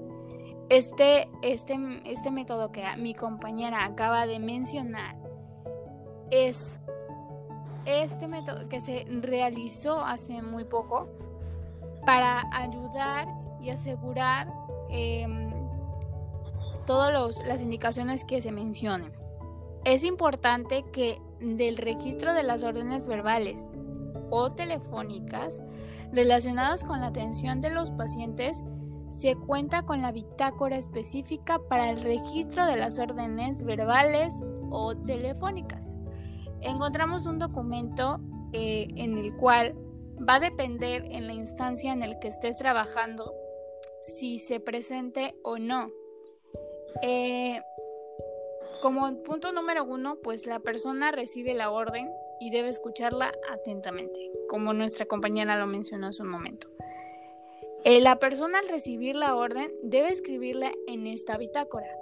Este, 0.69 1.29
este, 1.41 1.77
este 2.05 2.31
método 2.31 2.71
que 2.71 2.83
mi 2.97 3.13
compañera 3.13 3.85
acaba 3.85 4.25
de 4.25 4.39
mencionar 4.39 5.17
es 6.29 6.79
este 7.85 8.27
método 8.27 8.67
que 8.69 8.79
se 8.79 9.05
realizó 9.09 10.01
hace 10.01 10.41
muy 10.41 10.63
poco 10.63 11.09
para 12.05 12.43
ayudar 12.51 13.27
y 13.61 13.69
asegurar 13.69 14.51
em, 14.89 15.51
todas 16.85 17.37
las 17.45 17.61
indicaciones 17.61 18.23
que 18.23 18.41
se 18.41 18.51
mencionen. 18.51 19.11
Es 19.83 20.03
importante 20.03 20.83
que 20.91 21.21
del 21.39 21.77
registro 21.77 22.33
de 22.33 22.43
las 22.43 22.63
órdenes 22.63 23.07
verbales 23.07 23.65
o 24.29 24.51
telefónicas 24.51 25.61
relacionadas 26.11 26.83
con 26.83 27.01
la 27.01 27.07
atención 27.07 27.61
de 27.61 27.71
los 27.71 27.89
pacientes 27.91 28.63
se 29.09 29.35
cuenta 29.35 29.83
con 29.83 30.01
la 30.01 30.11
bitácora 30.11 30.77
específica 30.77 31.59
para 31.59 31.89
el 31.89 32.01
registro 32.01 32.65
de 32.65 32.77
las 32.77 32.97
órdenes 32.99 33.63
verbales 33.63 34.41
o 34.69 34.95
telefónicas 34.95 35.85
encontramos 36.61 37.25
un 37.25 37.39
documento 37.39 38.19
eh, 38.53 38.87
en 38.95 39.17
el 39.17 39.35
cual 39.35 39.75
va 40.27 40.35
a 40.35 40.39
depender 40.39 41.05
en 41.05 41.27
la 41.27 41.33
instancia 41.33 41.93
en 41.93 42.03
el 42.03 42.19
que 42.19 42.27
estés 42.27 42.57
trabajando 42.57 43.33
si 44.01 44.39
se 44.39 44.59
presente 44.59 45.35
o 45.43 45.57
no. 45.57 45.91
Eh, 47.01 47.61
como 48.81 49.23
punto 49.23 49.51
número 49.51 49.83
uno, 49.83 50.17
pues 50.23 50.45
la 50.47 50.59
persona 50.59 51.11
recibe 51.11 51.53
la 51.53 51.71
orden 51.71 52.09
y 52.39 52.49
debe 52.49 52.69
escucharla 52.69 53.31
atentamente, 53.51 54.19
como 54.49 54.73
nuestra 54.73 55.05
compañera 55.05 55.57
lo 55.57 55.67
mencionó 55.67 56.07
hace 56.07 56.23
un 56.23 56.29
momento. 56.29 56.67
Eh, 57.83 58.01
la 58.01 58.17
persona 58.17 58.59
al 58.59 58.67
recibir 58.67 59.15
la 59.15 59.35
orden 59.35 59.71
debe 59.83 60.09
escribirla 60.09 60.71
en 60.87 61.07
esta 61.07 61.37
bitácora 61.37 62.00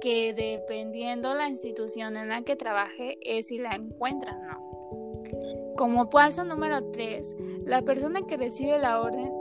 que 0.00 0.34
dependiendo 0.34 1.34
la 1.34 1.48
institución 1.48 2.16
en 2.16 2.28
la 2.28 2.42
que 2.42 2.56
trabaje 2.56 3.18
es 3.22 3.48
si 3.48 3.58
la 3.58 3.70
encuentran 3.70 4.36
o 4.36 4.52
no. 4.52 5.74
Como 5.76 6.10
paso 6.10 6.44
número 6.44 6.90
3, 6.90 7.36
la 7.64 7.82
persona 7.82 8.22
que 8.22 8.36
recibe 8.36 8.78
la 8.78 9.00
orden 9.00 9.32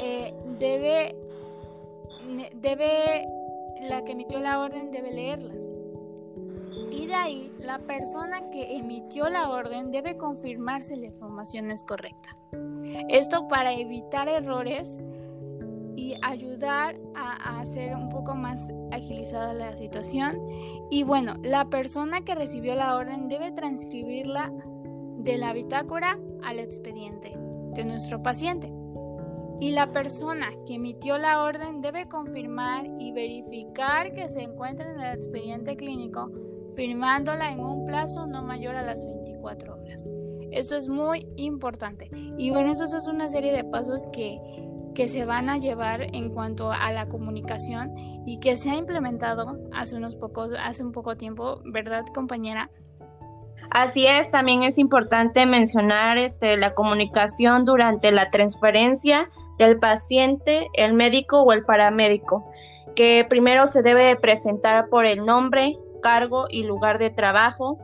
eh, 0.00 0.34
debe, 0.58 1.16
debe, 2.56 3.26
la 3.88 4.04
que 4.04 4.12
emitió 4.12 4.40
la 4.40 4.60
orden 4.60 4.90
debe 4.90 5.12
leerla. 5.12 5.54
Y 6.90 7.06
de 7.06 7.14
ahí, 7.14 7.52
la 7.58 7.78
persona 7.80 8.50
que 8.50 8.76
emitió 8.76 9.28
la 9.28 9.50
orden 9.50 9.90
debe 9.90 10.16
confirmar 10.16 10.82
si 10.82 10.96
la 10.96 11.06
información 11.06 11.70
es 11.70 11.82
correcta. 11.82 12.36
Esto 13.08 13.48
para 13.48 13.72
evitar 13.72 14.28
errores 14.28 14.98
y 15.96 16.14
ayudar 16.22 16.96
a, 17.14 17.60
hacer 17.60 17.94
un 17.94 18.08
poco 18.08 18.34
más 18.34 18.66
agilizada 18.92 19.54
la 19.54 19.76
situación. 19.76 20.38
Y 20.90 21.04
bueno, 21.04 21.34
la 21.42 21.66
persona 21.66 22.22
que 22.22 22.34
recibió 22.34 22.74
la 22.74 22.96
orden 22.96 23.28
debe 23.28 23.52
transcribirla 23.52 24.52
de 25.18 25.38
la 25.38 25.52
bitácora 25.52 26.18
al 26.42 26.58
expediente 26.58 27.36
de 27.74 27.84
nuestro 27.84 28.22
paciente. 28.22 28.72
Y 29.60 29.70
la 29.70 29.92
persona 29.92 30.50
que 30.66 30.74
emitió 30.74 31.16
la 31.16 31.42
orden 31.42 31.80
debe 31.80 32.08
confirmar 32.08 32.86
y 32.98 33.12
verificar 33.12 34.12
que 34.12 34.28
se 34.28 34.42
encuentra 34.42 34.90
en 34.90 35.00
el 35.00 35.14
expediente 35.14 35.76
clínico, 35.76 36.30
firmándola 36.74 37.52
en 37.52 37.60
un 37.60 37.86
plazo 37.86 38.26
no 38.26 38.42
mayor 38.42 38.74
a 38.74 38.82
las 38.82 39.06
24 39.06 39.74
horas. 39.74 40.08
Esto 40.50 40.76
es 40.76 40.88
muy 40.88 41.26
importante. 41.36 42.10
Y 42.36 42.50
bueno, 42.50 42.70
eso 42.70 42.84
es 42.84 43.08
una 43.08 43.28
serie 43.28 43.52
de 43.52 43.64
pasos 43.64 44.02
que, 44.12 44.38
que 44.94 45.08
se 45.08 45.24
van 45.24 45.48
a 45.48 45.58
llevar 45.58 46.02
en 46.02 46.30
cuanto 46.30 46.72
a 46.72 46.92
la 46.92 47.08
comunicación 47.08 47.92
y 48.26 48.38
que 48.38 48.56
se 48.56 48.70
ha 48.70 48.76
implementado 48.76 49.58
hace 49.72 49.96
unos 49.96 50.16
pocos, 50.16 50.52
hace 50.58 50.82
un 50.82 50.92
poco 50.92 51.16
tiempo, 51.16 51.60
¿verdad, 51.64 52.04
compañera? 52.14 52.70
Así 53.70 54.06
es, 54.06 54.30
también 54.30 54.62
es 54.62 54.78
importante 54.78 55.46
mencionar 55.46 56.16
este, 56.16 56.56
la 56.56 56.74
comunicación 56.74 57.64
durante 57.64 58.12
la 58.12 58.30
transferencia 58.30 59.30
del 59.58 59.78
paciente, 59.78 60.68
el 60.74 60.94
médico 60.94 61.42
o 61.42 61.52
el 61.52 61.64
paramédico, 61.64 62.48
que 62.94 63.26
primero 63.28 63.66
se 63.66 63.82
debe 63.82 64.14
presentar 64.16 64.88
por 64.88 65.06
el 65.06 65.24
nombre, 65.24 65.76
cargo 66.02 66.46
y 66.48 66.62
lugar 66.62 66.98
de 66.98 67.10
trabajo, 67.10 67.78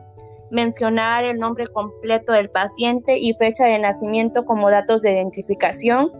mencionar 0.49 1.23
el 1.23 1.37
nombre 1.39 1.67
completo 1.67 2.33
del 2.33 2.49
paciente 2.49 3.17
y 3.17 3.33
fecha 3.33 3.65
de 3.65 3.79
nacimiento 3.79 4.45
como 4.45 4.69
datos 4.69 5.01
de 5.01 5.13
identificación, 5.13 6.11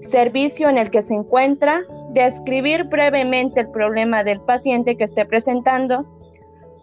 servicio 0.00 0.68
en 0.68 0.78
el 0.78 0.90
que 0.90 1.02
se 1.02 1.14
encuentra, 1.14 1.82
describir 2.10 2.84
brevemente 2.84 3.62
el 3.62 3.70
problema 3.70 4.24
del 4.24 4.40
paciente 4.40 4.96
que 4.96 5.04
esté 5.04 5.24
presentando, 5.24 6.06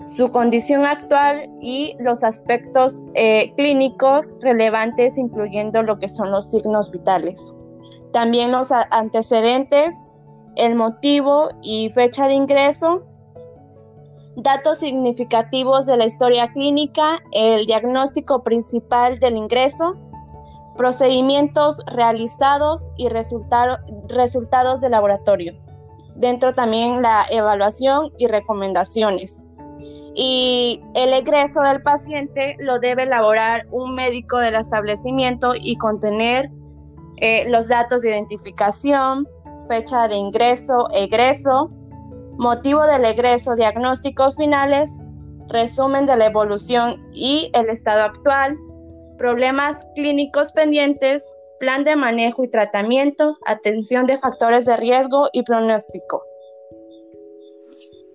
su 0.05 0.29
condición 0.29 0.85
actual 0.85 1.49
y 1.59 1.95
los 1.99 2.23
aspectos 2.23 3.03
eh, 3.13 3.53
clínicos 3.57 4.35
relevantes, 4.41 5.17
incluyendo 5.17 5.83
lo 5.83 5.99
que 5.99 6.07
son 6.07 6.31
los 6.31 6.49
signos 6.49 6.91
vitales. 6.91 7.53
También 8.13 8.51
los 8.51 8.71
antecedentes, 8.71 9.95
el 10.55 10.75
motivo 10.75 11.49
y 11.61 11.89
fecha 11.89 12.27
de 12.27 12.35
ingreso, 12.35 13.03
datos 14.37 14.79
significativos 14.79 15.85
de 15.87 15.97
la 15.97 16.05
historia 16.05 16.51
clínica, 16.53 17.19
el 17.31 17.65
diagnóstico 17.65 18.43
principal 18.43 19.19
del 19.19 19.35
ingreso, 19.35 19.97
procedimientos 20.77 21.83
realizados 21.87 22.91
y 22.97 23.09
resultados 23.09 24.81
de 24.81 24.89
laboratorio. 24.89 25.53
Dentro 26.15 26.53
también 26.53 27.01
la 27.01 27.25
evaluación 27.29 28.11
y 28.17 28.27
recomendaciones. 28.27 29.45
Y 30.15 30.81
el 30.95 31.13
egreso 31.13 31.61
del 31.61 31.83
paciente 31.83 32.55
lo 32.59 32.79
debe 32.79 33.03
elaborar 33.03 33.67
un 33.69 33.93
médico 33.93 34.37
del 34.37 34.55
establecimiento 34.55 35.53
y 35.55 35.75
contener 35.77 36.49
eh, 37.17 37.47
los 37.49 37.67
datos 37.67 38.01
de 38.01 38.09
identificación, 38.09 39.27
fecha 39.67 40.07
de 40.07 40.15
ingreso, 40.15 40.87
egreso, 40.91 41.69
motivo 42.37 42.85
del 42.85 43.05
egreso, 43.05 43.55
diagnósticos 43.55 44.37
finales, 44.37 44.97
resumen 45.49 46.05
de 46.05 46.15
la 46.15 46.27
evolución 46.27 47.07
y 47.11 47.51
el 47.53 47.69
estado 47.69 48.03
actual, 48.03 48.57
problemas 49.17 49.85
clínicos 49.95 50.51
pendientes, 50.51 51.33
plan 51.59 51.83
de 51.83 51.95
manejo 51.95 52.43
y 52.43 52.49
tratamiento, 52.49 53.37
atención 53.45 54.05
de 54.05 54.17
factores 54.17 54.65
de 54.65 54.77
riesgo 54.77 55.29
y 55.33 55.43
pronóstico. 55.43 56.23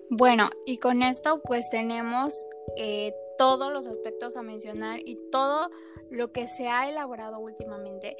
Bueno, 0.09 0.49
y 0.65 0.77
con 0.77 1.01
esto 1.01 1.41
pues 1.43 1.69
tenemos 1.69 2.45
eh, 2.77 3.13
todos 3.37 3.73
los 3.73 3.87
aspectos 3.87 4.37
a 4.37 4.43
mencionar 4.43 4.99
y 5.03 5.17
todo 5.31 5.69
lo 6.11 6.31
que 6.31 6.47
se 6.47 6.67
ha 6.67 6.87
elaborado 6.87 7.39
últimamente 7.39 8.15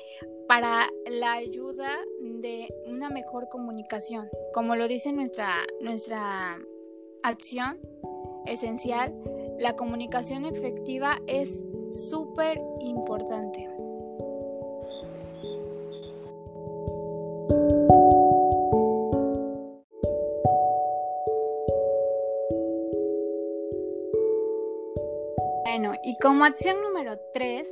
para 0.48 0.88
la 1.06 1.34
ayuda 1.34 2.00
de 2.20 2.74
una 2.88 3.10
mejor 3.10 3.48
comunicación. 3.50 4.28
Como 4.54 4.76
lo 4.76 4.88
dice 4.88 5.12
nuestra, 5.12 5.54
nuestra 5.82 6.58
acción 7.22 7.80
esencial, 8.48 9.14
la 9.60 9.76
comunicación 9.76 10.46
efectiva 10.46 11.20
es 11.28 11.62
súper 11.94 12.60
importante. 12.80 13.70
Bueno, 25.66 25.94
y 26.04 26.18
como 26.18 26.44
acción 26.46 26.82
número 26.82 27.20
3, 27.34 27.68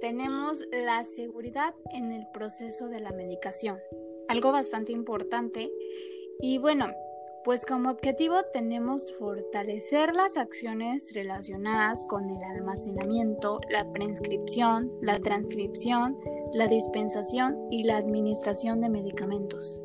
tenemos 0.00 0.64
la 0.72 1.04
seguridad 1.04 1.74
en 1.92 2.12
el 2.12 2.26
proceso 2.32 2.88
de 2.88 3.00
la 3.00 3.12
medicación, 3.12 3.78
algo 4.28 4.50
bastante 4.50 4.92
importante. 4.92 5.70
Y 6.40 6.58
bueno, 6.58 6.92
pues 7.44 7.64
como 7.64 7.90
objetivo 7.90 8.36
tenemos 8.52 9.12
fortalecer 9.18 10.14
las 10.14 10.36
acciones 10.36 11.12
relacionadas 11.14 12.04
con 12.06 12.28
el 12.28 12.42
almacenamiento, 12.42 13.60
la 13.70 13.90
prescripción, 13.92 14.92
la 15.00 15.18
transcripción, 15.18 16.18
la 16.52 16.66
dispensación 16.66 17.56
y 17.70 17.84
la 17.84 17.96
administración 17.96 18.80
de 18.80 18.90
medicamentos. 18.90 19.80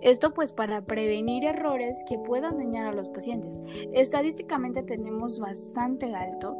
Esto 0.00 0.32
pues 0.32 0.52
para 0.52 0.84
prevenir 0.84 1.44
errores 1.44 1.96
que 2.06 2.18
puedan 2.18 2.58
dañar 2.58 2.86
a 2.86 2.92
los 2.92 3.08
pacientes. 3.08 3.60
Estadísticamente 3.92 4.82
tenemos 4.82 5.40
bastante 5.40 6.14
alto 6.14 6.58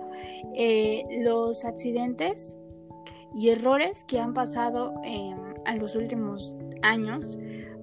eh, 0.55 1.05
los 1.23 1.65
accidentes 1.65 2.57
y 3.35 3.51
errores 3.51 4.03
que 4.09 4.19
han 4.19 4.33
pasado 4.33 4.95
en 5.05 5.37
los 5.79 5.95
últimos 5.95 6.57
años 6.83 7.39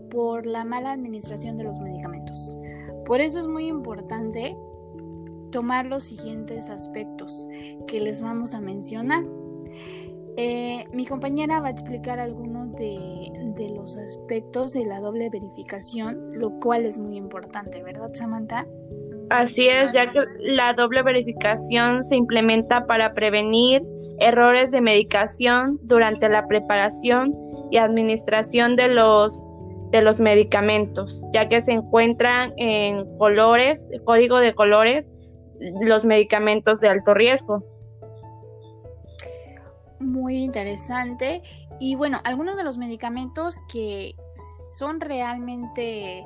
por 0.09 0.45
la 0.45 0.63
mala 0.65 0.91
administración 0.91 1.57
de 1.57 1.63
los 1.63 1.79
medicamentos. 1.79 2.57
Por 3.05 3.21
eso 3.21 3.39
es 3.39 3.47
muy 3.47 3.67
importante 3.67 4.55
tomar 5.51 5.85
los 5.85 6.03
siguientes 6.03 6.69
aspectos 6.69 7.47
que 7.87 8.01
les 8.01 8.21
vamos 8.21 8.53
a 8.53 8.61
mencionar. 8.61 9.23
Eh, 10.37 10.85
mi 10.91 11.05
compañera 11.05 11.61
va 11.61 11.67
a 11.67 11.71
explicar 11.71 12.19
algunos 12.19 12.73
de, 12.73 13.31
de, 13.55 13.69
los 13.69 13.95
aspectos 13.95 14.73
de 14.73 14.85
la 14.85 14.99
doble 14.99 15.29
verificación, 15.29 16.29
lo 16.33 16.59
cual 16.59 16.85
es 16.85 16.97
muy 16.97 17.15
importante, 17.15 17.81
¿verdad, 17.81 18.09
Samantha? 18.13 18.67
Así 19.29 19.67
es, 19.69 19.93
ya 19.93 20.11
que 20.11 20.19
la 20.39 20.73
doble 20.73 21.03
verificación 21.03 22.03
se 22.03 22.17
implementa 22.17 22.85
para 22.85 23.13
prevenir 23.13 23.81
errores 24.19 24.71
de 24.71 24.81
medicación 24.81 25.79
durante 25.83 26.29
la 26.29 26.47
preparación 26.47 27.33
y 27.71 27.77
administración 27.77 28.75
de 28.75 28.89
los 28.89 29.57
de 29.95 30.01
los 30.01 30.19
medicamentos, 30.19 31.25
ya 31.33 31.47
que 31.47 31.61
se 31.61 31.71
encuentran 31.71 32.53
en 32.57 33.17
colores, 33.17 33.91
código 34.03 34.39
de 34.39 34.53
colores, 34.53 35.11
los 35.81 36.03
medicamentos 36.05 36.81
de 36.81 36.89
alto 36.89 37.13
riesgo. 37.13 37.63
Muy 39.99 40.43
interesante. 40.43 41.41
Y 41.79 41.95
bueno, 41.95 42.19
algunos 42.23 42.57
de 42.57 42.63
los 42.63 42.77
medicamentos 42.77 43.55
que 43.71 44.15
son 44.77 44.99
realmente 44.99 46.25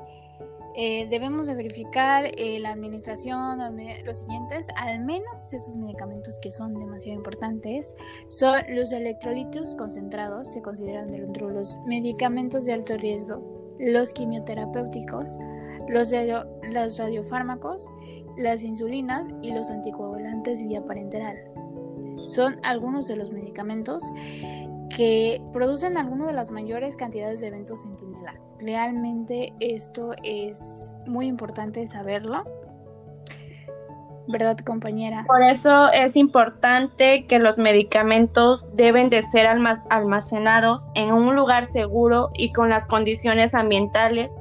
eh, 0.76 1.08
debemos 1.08 1.48
de 1.48 1.54
verificar 1.54 2.26
eh, 2.36 2.60
la 2.60 2.70
administración, 2.70 3.58
los 4.04 4.18
siguientes, 4.18 4.68
al 4.76 5.00
menos 5.00 5.52
esos 5.52 5.76
medicamentos 5.76 6.38
que 6.40 6.50
son 6.50 6.74
demasiado 6.74 7.18
importantes, 7.18 7.94
son 8.28 8.60
los 8.68 8.92
electrolitos 8.92 9.74
concentrados, 9.74 10.52
se 10.52 10.62
consideran 10.62 11.10
dentro 11.10 11.48
de 11.48 11.54
los 11.54 11.78
medicamentos 11.86 12.66
de 12.66 12.72
alto 12.72 12.96
riesgo, 12.96 13.59
los 13.80 14.12
quimioterapéuticos, 14.12 15.38
los, 15.88 16.12
radiofármacos, 16.98 17.92
las 18.36 18.62
insulinas 18.62 19.26
y 19.42 19.52
los 19.52 19.70
anticoagulantes 19.70 20.62
vía 20.62 20.84
parenteral. 20.84 21.36
Son 22.24 22.56
algunos 22.62 23.08
de 23.08 23.16
los 23.16 23.32
medicamentos 23.32 24.04
que 24.94 25.40
producen 25.52 25.96
algunas 25.96 26.26
de 26.26 26.34
las 26.34 26.50
mayores 26.50 26.96
cantidades 26.96 27.40
de 27.40 27.46
eventos 27.48 27.82
centinelas. 27.82 28.42
Realmente 28.58 29.54
esto 29.60 30.10
es 30.22 30.94
muy 31.06 31.26
importante 31.26 31.86
saberlo. 31.86 32.44
¿Verdad 34.30 34.56
compañera? 34.58 35.24
Por 35.26 35.42
eso 35.42 35.90
es 35.92 36.16
importante 36.16 37.26
que 37.26 37.38
los 37.38 37.58
medicamentos 37.58 38.74
deben 38.76 39.10
de 39.10 39.22
ser 39.22 39.46
almacenados 39.46 40.88
en 40.94 41.12
un 41.12 41.34
lugar 41.34 41.66
seguro 41.66 42.30
y 42.34 42.52
con 42.52 42.70
las 42.70 42.86
condiciones 42.86 43.54
ambientales 43.54 44.32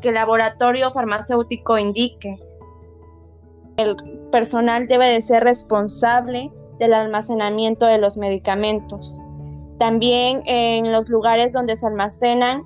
que 0.00 0.08
el 0.08 0.14
laboratorio 0.14 0.90
farmacéutico 0.90 1.78
indique. 1.78 2.38
El 3.76 3.96
personal 4.30 4.86
debe 4.86 5.06
de 5.06 5.22
ser 5.22 5.44
responsable 5.44 6.50
del 6.78 6.94
almacenamiento 6.94 7.86
de 7.86 7.98
los 7.98 8.16
medicamentos. 8.16 9.22
También 9.78 10.42
en 10.46 10.92
los 10.92 11.08
lugares 11.08 11.52
donde 11.52 11.76
se 11.76 11.86
almacenan 11.86 12.64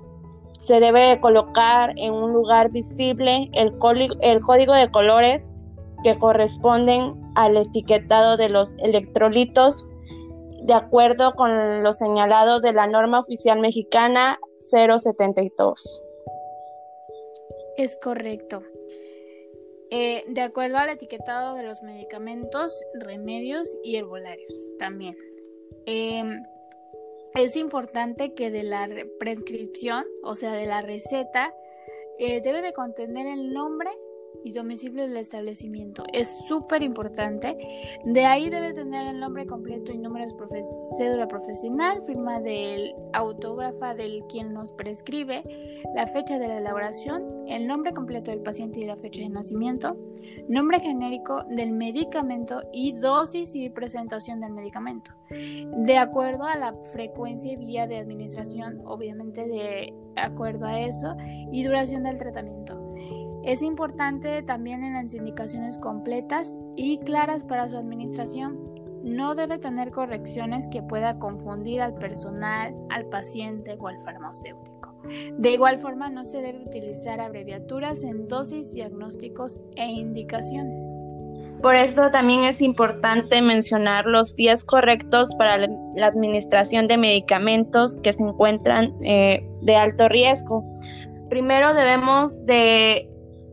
se 0.57 0.79
debe 0.79 1.19
colocar 1.19 1.93
en 1.97 2.13
un 2.13 2.33
lugar 2.33 2.69
visible 2.71 3.49
el, 3.53 3.73
el 4.21 4.41
código 4.41 4.75
de 4.75 4.91
colores 4.91 5.53
que 6.03 6.17
corresponden 6.17 7.15
al 7.35 7.57
etiquetado 7.57 8.37
de 8.37 8.49
los 8.49 8.77
electrolitos 8.79 9.85
de 10.63 10.73
acuerdo 10.73 11.33
con 11.33 11.83
lo 11.83 11.93
señalado 11.93 12.59
de 12.59 12.73
la 12.73 12.87
norma 12.87 13.19
oficial 13.19 13.59
mexicana 13.59 14.39
072. 14.57 16.03
Es 17.77 17.97
correcto. 17.97 18.63
Eh, 19.89 20.23
de 20.27 20.41
acuerdo 20.41 20.77
al 20.77 20.89
etiquetado 20.89 21.55
de 21.55 21.63
los 21.63 21.81
medicamentos, 21.81 22.81
remedios 22.93 23.77
y 23.83 23.97
herbolarios 23.97 24.53
también. 24.77 25.17
Em, 25.85 26.43
es 27.33 27.55
importante 27.55 28.33
que 28.33 28.51
de 28.51 28.63
la 28.63 28.87
prescripción, 29.19 30.05
o 30.23 30.35
sea, 30.35 30.53
de 30.53 30.65
la 30.65 30.81
receta, 30.81 31.53
eh, 32.19 32.41
debe 32.41 32.61
de 32.61 32.71
contener 32.71 33.25
el 33.27 33.51
nombre 33.51 33.89
y 34.43 34.53
domicilio 34.53 35.03
del 35.03 35.17
establecimiento. 35.17 36.03
Es 36.13 36.35
súper 36.47 36.83
importante. 36.83 37.57
De 38.05 38.25
ahí 38.25 38.49
debe 38.49 38.73
tener 38.73 39.07
el 39.07 39.19
nombre 39.19 39.45
completo 39.45 39.91
y 39.91 39.97
números 39.97 40.33
de 40.49 40.63
cédula 40.97 41.27
profesional, 41.27 42.01
firma 42.03 42.39
del 42.39 42.93
autógrafa 43.13 43.93
del 43.93 44.23
quien 44.29 44.53
nos 44.53 44.71
prescribe, 44.71 45.43
la 45.95 46.07
fecha 46.07 46.39
de 46.39 46.47
la 46.47 46.57
elaboración, 46.57 47.23
el 47.47 47.67
nombre 47.67 47.93
completo 47.93 48.31
del 48.31 48.41
paciente 48.41 48.79
y 48.79 48.85
la 48.85 48.95
fecha 48.95 49.21
de 49.21 49.29
nacimiento, 49.29 49.97
nombre 50.47 50.79
genérico 50.79 51.43
del 51.43 51.73
medicamento 51.73 52.63
y 52.73 52.93
dosis 52.93 53.55
y 53.55 53.69
presentación 53.69 54.39
del 54.39 54.53
medicamento. 54.53 55.11
De 55.29 55.97
acuerdo 55.97 56.45
a 56.45 56.57
la 56.57 56.73
frecuencia 56.93 57.53
y 57.53 57.57
vía 57.57 57.87
de 57.87 57.97
administración, 57.97 58.81
obviamente 58.85 59.47
de 59.47 59.93
acuerdo 60.15 60.65
a 60.65 60.79
eso, 60.79 61.15
y 61.51 61.63
duración 61.63 62.03
del 62.03 62.17
tratamiento. 62.17 62.80
Es 63.43 63.63
importante 63.63 64.43
también 64.43 64.83
en 64.83 64.93
las 64.93 65.13
indicaciones 65.15 65.77
completas 65.79 66.59
y 66.75 66.99
claras 66.99 67.43
para 67.43 67.67
su 67.67 67.75
administración. 67.75 68.59
No 69.03 69.33
debe 69.33 69.57
tener 69.57 69.89
correcciones 69.89 70.67
que 70.67 70.83
pueda 70.83 71.17
confundir 71.17 71.81
al 71.81 71.95
personal, 71.95 72.75
al 72.91 73.07
paciente 73.07 73.75
o 73.79 73.87
al 73.87 73.97
farmacéutico. 73.97 74.95
De 75.39 75.51
igual 75.51 75.79
forma, 75.79 76.11
no 76.11 76.23
se 76.23 76.43
debe 76.43 76.63
utilizar 76.63 77.19
abreviaturas 77.19 78.03
en 78.03 78.27
dosis, 78.27 78.73
diagnósticos 78.73 79.59
e 79.75 79.87
indicaciones. 79.87 80.83
Por 81.63 81.75
eso 81.75 82.09
también 82.11 82.43
es 82.43 82.61
importante 82.61 83.41
mencionar 83.41 84.05
los 84.05 84.35
días 84.35 84.63
correctos 84.63 85.33
para 85.35 85.57
la 85.57 86.05
administración 86.05 86.87
de 86.87 86.97
medicamentos 86.97 87.95
que 87.97 88.13
se 88.13 88.23
encuentran 88.23 88.95
eh, 89.03 89.47
de 89.61 89.75
alto 89.75 90.09
riesgo. 90.09 90.63
Primero 91.29 91.73
debemos 91.73 92.45
de 92.45 93.10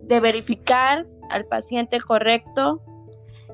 de 0.09 0.21
verificar 0.21 1.07
al 1.31 1.45
paciente 1.45 2.01
correcto, 2.01 2.81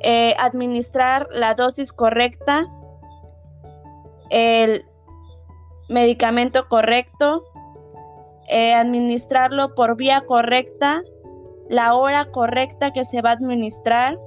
eh, 0.01 0.35
administrar 0.39 1.29
la 1.33 1.55
dosis 1.55 1.93
correcta, 1.93 2.67
el 4.31 4.85
medicamento 5.89 6.69
correcto, 6.69 7.45
eh, 8.49 8.75
administrarlo 8.75 9.75
por 9.75 9.97
vía 9.97 10.23
correcta, 10.23 11.03
la 11.69 11.95
hora 11.95 12.31
correcta 12.31 12.93
que 12.93 13.05
se 13.05 13.23
va 13.23 13.31
a 13.31 13.35
administrar, 13.35 14.19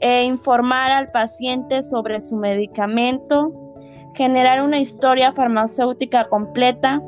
e 0.00 0.24
informar 0.24 0.90
al 0.90 1.10
paciente 1.12 1.80
sobre 1.80 2.20
su 2.20 2.36
medicamento, 2.36 3.52
generar 4.14 4.60
una 4.60 4.78
historia 4.78 5.32
farmacéutica 5.32 6.24
completa, 6.24 7.00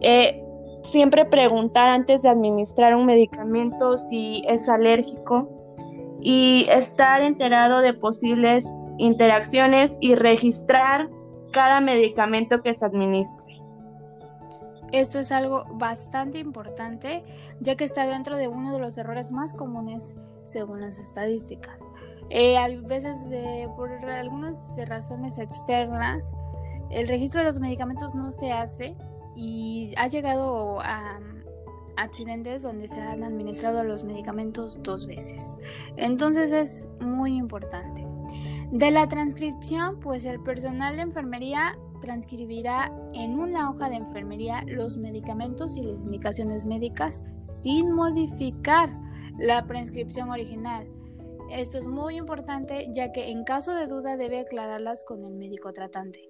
eh, 0.00 0.47
Siempre 0.82 1.24
preguntar 1.24 1.88
antes 1.88 2.22
de 2.22 2.28
administrar 2.28 2.94
un 2.94 3.06
medicamento 3.06 3.98
si 3.98 4.42
es 4.46 4.68
alérgico 4.68 5.48
y 6.20 6.66
estar 6.70 7.22
enterado 7.22 7.80
de 7.80 7.94
posibles 7.94 8.68
interacciones 8.98 9.96
y 10.00 10.14
registrar 10.14 11.08
cada 11.52 11.80
medicamento 11.80 12.62
que 12.62 12.74
se 12.74 12.84
administre. 12.84 13.60
Esto 14.92 15.18
es 15.18 15.32
algo 15.32 15.64
bastante 15.74 16.38
importante 16.38 17.22
ya 17.60 17.76
que 17.76 17.84
está 17.84 18.06
dentro 18.06 18.36
de 18.36 18.48
uno 18.48 18.72
de 18.72 18.78
los 18.78 18.96
errores 18.96 19.32
más 19.32 19.54
comunes 19.54 20.16
según 20.42 20.80
las 20.80 20.98
estadísticas. 20.98 21.76
Eh, 22.30 22.56
a 22.58 22.68
veces 22.68 23.30
eh, 23.30 23.68
por 23.76 23.90
algunas 23.90 24.56
razones 24.86 25.38
externas 25.38 26.34
el 26.90 27.08
registro 27.08 27.40
de 27.40 27.46
los 27.46 27.58
medicamentos 27.58 28.14
no 28.14 28.30
se 28.30 28.52
hace 28.52 28.96
y 29.38 29.94
ha 29.96 30.08
llegado 30.08 30.80
a 30.80 31.20
accidentes 31.96 32.62
donde 32.62 32.88
se 32.88 33.00
han 33.00 33.22
administrado 33.22 33.84
los 33.84 34.02
medicamentos 34.02 34.80
dos 34.82 35.06
veces. 35.06 35.54
Entonces 35.96 36.50
es 36.50 36.88
muy 37.00 37.36
importante. 37.36 38.04
De 38.72 38.90
la 38.90 39.08
transcripción, 39.08 40.00
pues 40.00 40.24
el 40.24 40.42
personal 40.42 40.96
de 40.96 41.02
enfermería 41.02 41.78
transcribirá 42.00 42.92
en 43.14 43.38
una 43.38 43.70
hoja 43.70 43.88
de 43.88 43.96
enfermería 43.96 44.64
los 44.66 44.98
medicamentos 44.98 45.76
y 45.76 45.82
las 45.82 46.04
indicaciones 46.04 46.66
médicas 46.66 47.22
sin 47.42 47.92
modificar 47.92 48.90
la 49.38 49.66
prescripción 49.66 50.30
original. 50.30 50.88
Esto 51.50 51.78
es 51.78 51.86
muy 51.86 52.16
importante 52.16 52.88
ya 52.92 53.12
que 53.12 53.30
en 53.30 53.44
caso 53.44 53.72
de 53.72 53.86
duda 53.86 54.16
debe 54.16 54.40
aclararlas 54.40 55.04
con 55.04 55.24
el 55.24 55.34
médico 55.34 55.72
tratante. 55.72 56.28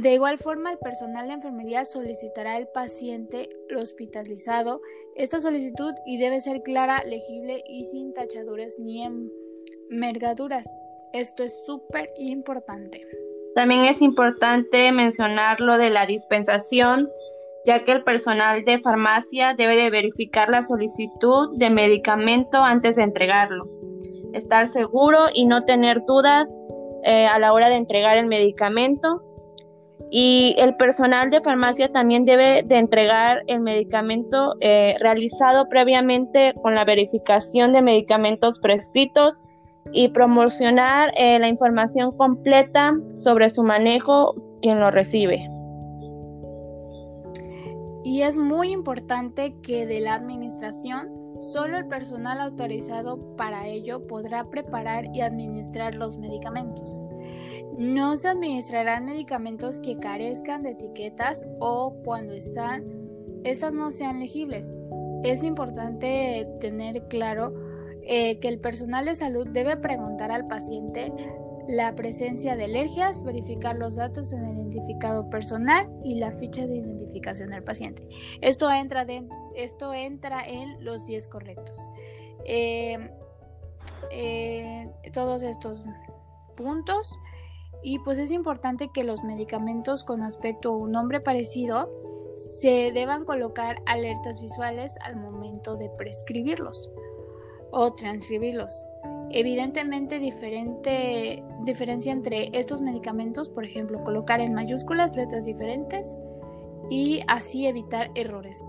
De 0.00 0.14
igual 0.14 0.38
forma, 0.38 0.72
el 0.72 0.78
personal 0.78 1.28
de 1.28 1.34
enfermería 1.34 1.84
solicitará 1.84 2.54
al 2.54 2.66
paciente 2.68 3.50
hospitalizado 3.76 4.80
esta 5.16 5.38
solicitud 5.38 5.92
y 6.06 6.16
debe 6.16 6.40
ser 6.40 6.62
clara, 6.62 7.02
legible 7.04 7.62
y 7.66 7.84
sin 7.84 8.14
tachaduras 8.14 8.76
ni 8.78 9.04
envergaduras. 9.90 10.66
Esto 11.12 11.42
es 11.42 11.54
súper 11.66 12.08
importante. 12.16 13.06
También 13.54 13.84
es 13.84 14.00
importante 14.00 14.90
mencionar 14.92 15.60
lo 15.60 15.76
de 15.76 15.90
la 15.90 16.06
dispensación, 16.06 17.10
ya 17.66 17.84
que 17.84 17.92
el 17.92 18.02
personal 18.02 18.64
de 18.64 18.78
farmacia 18.78 19.52
debe 19.52 19.76
de 19.76 19.90
verificar 19.90 20.48
la 20.48 20.62
solicitud 20.62 21.50
de 21.58 21.68
medicamento 21.68 22.64
antes 22.64 22.96
de 22.96 23.02
entregarlo. 23.02 23.68
Estar 24.32 24.68
seguro 24.68 25.26
y 25.34 25.44
no 25.44 25.66
tener 25.66 26.02
dudas 26.06 26.58
eh, 27.04 27.26
a 27.26 27.38
la 27.38 27.52
hora 27.52 27.68
de 27.68 27.76
entregar 27.76 28.16
el 28.16 28.26
medicamento 28.26 29.22
y 30.14 30.54
el 30.58 30.76
personal 30.76 31.30
de 31.30 31.40
farmacia 31.40 31.90
también 31.90 32.26
debe 32.26 32.62
de 32.64 32.76
entregar 32.76 33.44
el 33.46 33.60
medicamento 33.60 34.56
eh, 34.60 34.94
realizado 35.00 35.70
previamente 35.70 36.52
con 36.60 36.74
la 36.74 36.84
verificación 36.84 37.72
de 37.72 37.80
medicamentos 37.80 38.58
prescritos 38.58 39.40
y 39.90 40.08
promocionar 40.08 41.12
eh, 41.16 41.38
la 41.38 41.48
información 41.48 42.14
completa 42.14 42.92
sobre 43.16 43.48
su 43.48 43.62
manejo 43.62 44.34
quien 44.60 44.80
lo 44.80 44.90
recibe. 44.90 45.48
Y 48.04 48.20
es 48.20 48.36
muy 48.36 48.70
importante 48.70 49.54
que 49.62 49.86
de 49.86 50.00
la 50.00 50.12
administración 50.12 51.08
solo 51.40 51.78
el 51.78 51.88
personal 51.88 52.38
autorizado 52.42 53.34
para 53.36 53.66
ello 53.66 54.06
podrá 54.06 54.44
preparar 54.50 55.06
y 55.14 55.22
administrar 55.22 55.94
los 55.94 56.18
medicamentos. 56.18 57.08
No 57.78 58.16
se 58.16 58.28
administrarán 58.28 59.04
medicamentos 59.04 59.80
que 59.80 59.98
carezcan 59.98 60.62
de 60.62 60.70
etiquetas 60.70 61.46
o 61.60 61.94
cuando 62.04 62.34
están, 62.34 62.84
estas 63.44 63.72
no 63.72 63.90
sean 63.90 64.20
legibles. 64.20 64.68
Es 65.24 65.42
importante 65.42 66.46
tener 66.60 67.08
claro 67.08 67.54
eh, 68.02 68.38
que 68.40 68.48
el 68.48 68.58
personal 68.58 69.04
de 69.04 69.14
salud 69.14 69.46
debe 69.48 69.76
preguntar 69.76 70.30
al 70.32 70.46
paciente 70.48 71.12
la 71.68 71.94
presencia 71.94 72.56
de 72.56 72.64
alergias, 72.64 73.22
verificar 73.22 73.76
los 73.76 73.96
datos 73.96 74.32
en 74.32 74.44
el 74.44 74.58
identificado 74.58 75.30
personal 75.30 75.88
y 76.04 76.16
la 76.16 76.32
ficha 76.32 76.66
de 76.66 76.76
identificación 76.76 77.50
del 77.50 77.62
paciente. 77.62 78.08
Esto 78.40 78.70
entra, 78.72 79.02
en 79.04 80.84
los 80.84 81.06
10 81.06 81.28
correctos. 81.28 81.78
Eh, 82.44 82.98
eh, 84.10 84.90
todos 85.12 85.42
estos 85.42 85.84
puntos 86.56 87.18
y 87.82 87.98
pues 88.00 88.18
es 88.18 88.30
importante 88.30 88.90
que 88.92 89.04
los 89.04 89.24
medicamentos 89.24 90.04
con 90.04 90.22
aspecto 90.22 90.72
o 90.72 90.78
un 90.78 90.92
nombre 90.92 91.20
parecido 91.20 91.90
se 92.36 92.92
deban 92.92 93.24
colocar 93.24 93.82
alertas 93.86 94.40
visuales 94.40 94.96
al 95.02 95.16
momento 95.16 95.76
de 95.76 95.90
prescribirlos. 95.90 96.90
o 97.74 97.94
transcribirlos. 97.94 98.86
Evidentemente, 99.30 100.18
diferente 100.18 101.42
diferencia 101.64 102.12
entre 102.12 102.50
estos 102.52 102.82
medicamentos, 102.82 103.48
por 103.48 103.64
ejemplo, 103.64 104.04
colocar 104.04 104.42
en 104.42 104.52
mayúsculas 104.52 105.16
letras 105.16 105.46
diferentes 105.46 106.14
y 106.90 107.22
así 107.28 107.66
evitar 107.66 108.10
errores. 108.14 108.62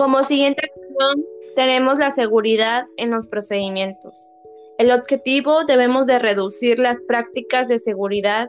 Como 0.00 0.24
siguiente 0.24 0.62
acción, 0.64 1.26
tenemos 1.56 1.98
la 1.98 2.10
seguridad 2.10 2.84
en 2.96 3.10
los 3.10 3.26
procedimientos. 3.26 4.32
El 4.78 4.92
objetivo 4.92 5.66
debemos 5.66 6.06
de 6.06 6.18
reducir 6.18 6.78
las 6.78 7.02
prácticas 7.02 7.68
de 7.68 7.78
seguridad 7.78 8.48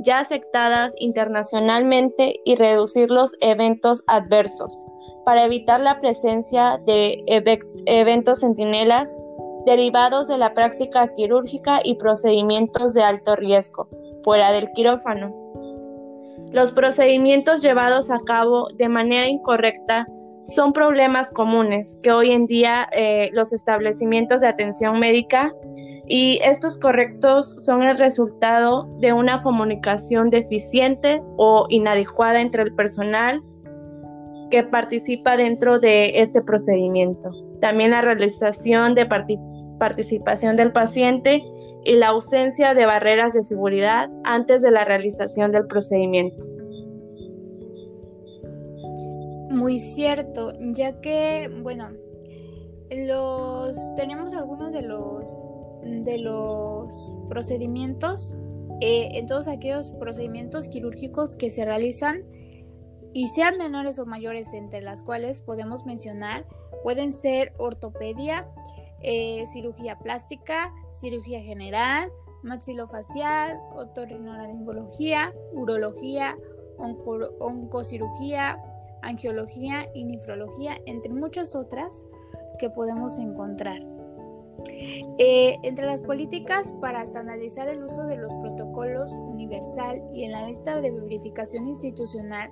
ya 0.00 0.20
aceptadas 0.20 0.94
internacionalmente 0.98 2.36
y 2.46 2.54
reducir 2.54 3.10
los 3.10 3.36
eventos 3.42 4.04
adversos 4.06 4.86
para 5.26 5.44
evitar 5.44 5.80
la 5.80 6.00
presencia 6.00 6.80
de 6.86 7.22
eventos 7.84 8.40
centinelas 8.40 9.14
derivados 9.66 10.28
de 10.28 10.38
la 10.38 10.54
práctica 10.54 11.12
quirúrgica 11.12 11.80
y 11.84 11.96
procedimientos 11.96 12.94
de 12.94 13.02
alto 13.02 13.36
riesgo 13.36 13.90
fuera 14.22 14.50
del 14.50 14.70
quirófano. 14.72 15.34
Los 16.52 16.72
procedimientos 16.72 17.60
llevados 17.60 18.10
a 18.10 18.20
cabo 18.24 18.68
de 18.78 18.88
manera 18.88 19.28
incorrecta 19.28 20.06
son 20.46 20.72
problemas 20.72 21.30
comunes 21.30 21.98
que 22.02 22.12
hoy 22.12 22.32
en 22.32 22.46
día 22.46 22.88
eh, 22.92 23.30
los 23.32 23.52
establecimientos 23.52 24.40
de 24.40 24.48
atención 24.48 25.00
médica 25.00 25.52
y 26.06 26.38
estos 26.44 26.78
correctos 26.78 27.56
son 27.64 27.82
el 27.82 27.98
resultado 27.98 28.88
de 29.00 29.12
una 29.12 29.42
comunicación 29.42 30.30
deficiente 30.30 31.20
o 31.36 31.66
inadecuada 31.68 32.40
entre 32.40 32.62
el 32.62 32.74
personal 32.74 33.42
que 34.50 34.62
participa 34.62 35.36
dentro 35.36 35.80
de 35.80 36.20
este 36.20 36.40
procedimiento. 36.40 37.32
También 37.60 37.90
la 37.90 38.02
realización 38.02 38.94
de 38.94 39.06
participación 39.78 40.56
del 40.56 40.70
paciente 40.70 41.42
y 41.84 41.94
la 41.96 42.08
ausencia 42.08 42.74
de 42.74 42.86
barreras 42.86 43.32
de 43.32 43.42
seguridad 43.42 44.08
antes 44.24 44.62
de 44.62 44.70
la 44.70 44.84
realización 44.84 45.50
del 45.50 45.66
procedimiento. 45.66 46.55
Muy 49.50 49.78
cierto, 49.78 50.52
ya 50.74 51.00
que, 51.00 51.50
bueno, 51.62 51.90
los 52.90 53.76
tenemos 53.94 54.34
algunos 54.34 54.72
de 54.72 54.82
los 54.82 55.44
de 55.82 56.18
los 56.18 57.18
procedimientos, 57.28 58.36
eh, 58.80 59.24
todos 59.26 59.48
aquellos 59.48 59.92
procedimientos 59.92 60.68
quirúrgicos 60.68 61.36
que 61.36 61.48
se 61.48 61.64
realizan 61.64 62.24
y 63.12 63.28
sean 63.28 63.56
menores 63.56 63.98
o 63.98 64.06
mayores, 64.06 64.52
entre 64.52 64.82
las 64.82 65.02
cuales 65.02 65.40
podemos 65.42 65.86
mencionar, 65.86 66.44
pueden 66.82 67.12
ser 67.12 67.54
ortopedia, 67.56 68.48
eh, 69.00 69.44
cirugía 69.46 69.98
plástica, 69.98 70.72
cirugía 70.92 71.40
general, 71.40 72.10
maxilofacial, 72.42 73.58
otorrinolaringología, 73.74 75.32
urología, 75.52 76.36
oncocirugía, 77.38 78.62
angiología 79.02 79.88
y 79.94 80.04
nefrología, 80.04 80.78
entre 80.86 81.12
muchas 81.12 81.54
otras 81.54 82.06
que 82.58 82.70
podemos 82.70 83.18
encontrar. 83.18 83.82
Eh, 85.18 85.56
entre 85.62 85.86
las 85.86 86.02
políticas 86.02 86.72
para 86.80 87.02
estandarizar 87.02 87.68
el 87.68 87.84
uso 87.84 88.04
de 88.04 88.16
los 88.16 88.32
protocolos 88.36 89.10
universal 89.12 90.02
y 90.10 90.24
en 90.24 90.32
la 90.32 90.46
lista 90.46 90.80
de 90.80 90.90
verificación 90.90 91.66
institucional 91.66 92.50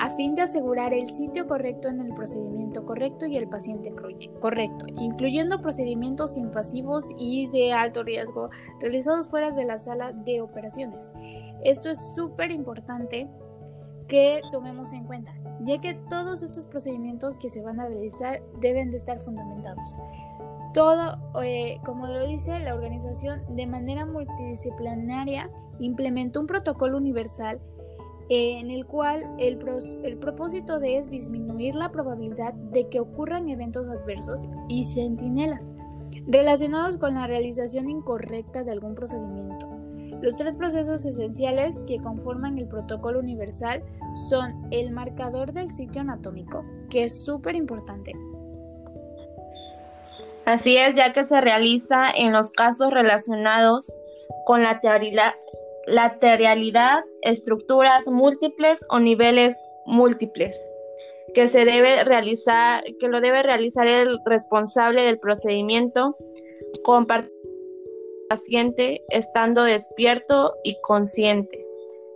a 0.00 0.10
fin 0.10 0.34
de 0.34 0.42
asegurar 0.42 0.94
el 0.94 1.08
sitio 1.08 1.46
correcto 1.46 1.88
en 1.88 2.00
el 2.00 2.14
procedimiento 2.14 2.84
correcto 2.84 3.26
y 3.26 3.36
el 3.36 3.48
paciente 3.48 3.92
correcto, 4.40 4.86
incluyendo 4.94 5.60
procedimientos 5.60 6.36
invasivos 6.36 7.08
y 7.16 7.48
de 7.48 7.72
alto 7.72 8.04
riesgo 8.04 8.50
realizados 8.80 9.28
fuera 9.28 9.50
de 9.50 9.64
la 9.64 9.78
sala 9.78 10.12
de 10.12 10.40
operaciones. 10.40 11.12
Esto 11.64 11.90
es 11.90 11.98
súper 12.14 12.52
importante 12.52 13.28
que 14.08 14.40
tomemos 14.50 14.92
en 14.92 15.04
cuenta, 15.04 15.32
ya 15.60 15.80
que 15.80 15.94
todos 15.94 16.42
estos 16.42 16.66
procedimientos 16.66 17.38
que 17.38 17.50
se 17.50 17.62
van 17.62 17.78
a 17.78 17.86
realizar 17.86 18.42
deben 18.60 18.90
de 18.90 18.96
estar 18.96 19.20
fundamentados. 19.20 19.98
Todo, 20.74 21.18
eh, 21.42 21.78
como 21.84 22.06
lo 22.06 22.26
dice 22.26 22.58
la 22.58 22.74
organización, 22.74 23.42
de 23.54 23.66
manera 23.66 24.06
multidisciplinaria 24.06 25.50
implementó 25.78 26.40
un 26.40 26.46
protocolo 26.46 26.96
universal 26.96 27.60
eh, 28.30 28.58
en 28.60 28.70
el 28.70 28.86
cual 28.86 29.22
el, 29.38 29.58
el 30.02 30.18
propósito 30.18 30.78
de 30.78 30.98
es 30.98 31.08
disminuir 31.08 31.74
la 31.74 31.90
probabilidad 31.90 32.52
de 32.52 32.88
que 32.88 33.00
ocurran 33.00 33.48
eventos 33.48 33.88
adversos 33.88 34.46
y 34.68 34.84
centinelas 34.84 35.66
relacionados 36.26 36.98
con 36.98 37.14
la 37.14 37.26
realización 37.26 37.88
incorrecta 37.88 38.64
de 38.64 38.72
algún 38.72 38.94
procedimiento. 38.94 39.77
Los 40.20 40.36
tres 40.36 40.54
procesos 40.54 41.04
esenciales 41.04 41.82
que 41.86 41.98
conforman 41.98 42.58
el 42.58 42.66
protocolo 42.66 43.20
universal 43.20 43.84
son 44.28 44.66
el 44.72 44.90
marcador 44.90 45.52
del 45.52 45.70
sitio 45.72 46.00
anatómico, 46.00 46.64
que 46.90 47.04
es 47.04 47.24
súper 47.24 47.54
importante. 47.54 48.12
Así 50.44 50.76
es, 50.76 50.94
ya 50.94 51.12
que 51.12 51.24
se 51.24 51.40
realiza 51.40 52.10
en 52.10 52.32
los 52.32 52.50
casos 52.50 52.90
relacionados 52.90 53.92
con 54.44 54.62
la 54.62 54.80
lateralidad, 55.86 57.04
estructuras 57.22 58.08
múltiples 58.08 58.84
o 58.88 58.98
niveles 58.98 59.60
múltiples, 59.86 60.58
que 61.34 61.46
se 61.46 61.64
debe 61.64 62.02
realizar, 62.02 62.82
que 62.98 63.08
lo 63.08 63.20
debe 63.20 63.42
realizar 63.42 63.86
el 63.86 64.18
responsable 64.24 65.02
del 65.02 65.18
procedimiento 65.18 66.16
paciente 68.28 69.02
estando 69.08 69.64
despierto 69.64 70.54
y 70.64 70.78
consciente, 70.82 71.64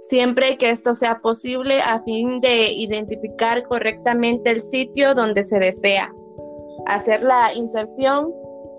siempre 0.01 0.57
que 0.59 0.70
esto 0.70 0.94
sea 0.94 1.20
posible 1.20 1.81
a 1.81 2.03
fin 2.03 2.40
de 2.40 2.72
identificar 2.72 3.62
correctamente 3.64 4.51
el 4.51 4.62
sitio 4.62 5.14
donde 5.14 5.42
se 5.42 5.59
desea. 5.59 6.12
Hacer 6.87 7.22
la 7.22 7.53
inserción 7.55 8.33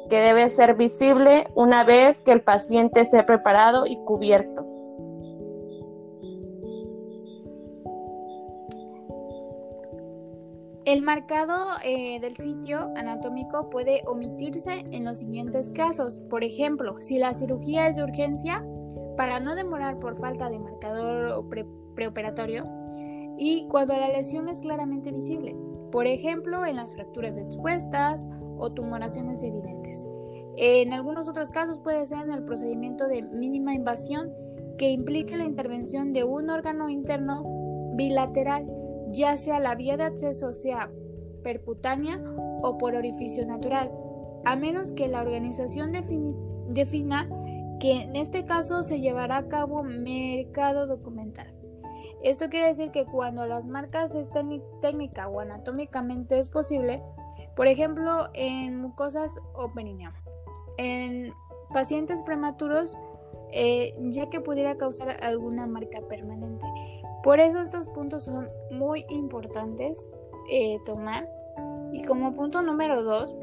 que 0.09 0.19
debe 0.19 0.49
ser 0.49 0.75
visible 0.75 1.47
una 1.55 1.83
vez 1.83 2.19
que 2.19 2.33
el 2.33 2.41
paciente 2.41 3.05
sea 3.05 3.25
preparado 3.25 3.85
y 3.85 3.97
cubierto. 4.05 4.72
El 10.85 11.01
marcado 11.01 11.55
eh, 11.85 12.19
del 12.19 12.35
sitio 12.35 12.91
anatómico 12.97 13.69
puede 13.69 14.01
omitirse 14.05 14.83
en 14.91 15.05
los 15.05 15.19
siguientes 15.19 15.69
casos. 15.69 16.21
Por 16.29 16.43
ejemplo, 16.43 16.99
si 16.99 17.17
la 17.17 17.33
cirugía 17.33 17.87
es 17.87 17.95
de 17.95 18.03
urgencia, 18.03 18.65
para 19.15 19.39
no 19.39 19.55
demorar 19.55 19.97
por 19.99 20.17
falta 20.17 20.49
de 20.49 20.59
marcador 20.59 21.27
o 21.27 21.47
preoperatorio, 21.95 22.65
y 23.37 23.65
cuando 23.69 23.95
la 23.95 24.09
lesión 24.09 24.49
es 24.49 24.59
claramente 24.59 25.13
visible. 25.13 25.55
Por 25.89 26.05
ejemplo, 26.05 26.65
en 26.65 26.75
las 26.75 26.93
fracturas 26.93 27.37
expuestas 27.37 28.27
o 28.57 28.69
tumoraciones 28.73 29.41
evidentes. 29.41 30.09
En 30.57 30.91
algunos 30.91 31.29
otros 31.29 31.49
casos 31.49 31.79
puede 31.79 32.05
ser 32.07 32.23
en 32.23 32.31
el 32.31 32.43
procedimiento 32.43 33.07
de 33.07 33.21
mínima 33.21 33.73
invasión 33.73 34.33
que 34.77 34.89
implique 34.89 35.37
la 35.37 35.45
intervención 35.45 36.11
de 36.11 36.25
un 36.25 36.49
órgano 36.49 36.89
interno 36.89 37.43
bilateral 37.95 38.65
ya 39.13 39.37
sea 39.37 39.59
la 39.59 39.75
vía 39.75 39.95
de 39.95 40.03
acceso 40.03 40.51
sea 40.51 40.91
percutánea 41.43 42.21
o 42.61 42.77
por 42.77 42.95
orificio 42.95 43.45
natural, 43.45 43.91
a 44.45 44.55
menos 44.55 44.91
que 44.91 45.07
la 45.07 45.21
organización 45.21 45.91
defina 46.69 47.29
que 47.79 48.01
en 48.01 48.15
este 48.15 48.45
caso 48.45 48.83
se 48.83 48.99
llevará 48.99 49.37
a 49.37 49.47
cabo 49.47 49.83
mercado 49.83 50.87
documental. 50.87 51.53
Esto 52.23 52.49
quiere 52.49 52.67
decir 52.67 52.91
que 52.91 53.05
cuando 53.05 53.45
las 53.45 53.67
marcas 53.67 54.15
es 54.15 54.27
técnica 54.81 55.27
o 55.27 55.41
anatómicamente 55.41 56.39
es 56.39 56.49
posible, 56.49 57.03
por 57.55 57.67
ejemplo 57.67 58.29
en 58.33 58.77
mucosas 58.77 59.37
o 59.53 59.73
perineo, 59.73 60.11
en 60.77 61.33
pacientes 61.73 62.23
prematuros, 62.23 62.97
eh, 63.53 63.93
ya 64.09 64.29
que 64.29 64.39
pudiera 64.39 64.75
causar 64.77 65.17
alguna 65.23 65.67
marca 65.67 66.01
permanente. 66.09 66.65
Por 67.23 67.39
eso 67.39 67.61
estos 67.61 67.87
puntos 67.89 68.25
son 68.25 68.49
muy 68.71 69.05
importantes 69.09 69.99
eh, 70.51 70.77
tomar. 70.85 71.27
Y 71.91 72.03
como 72.03 72.33
punto 72.33 72.61
número 72.61 73.03
dos, 73.03 73.35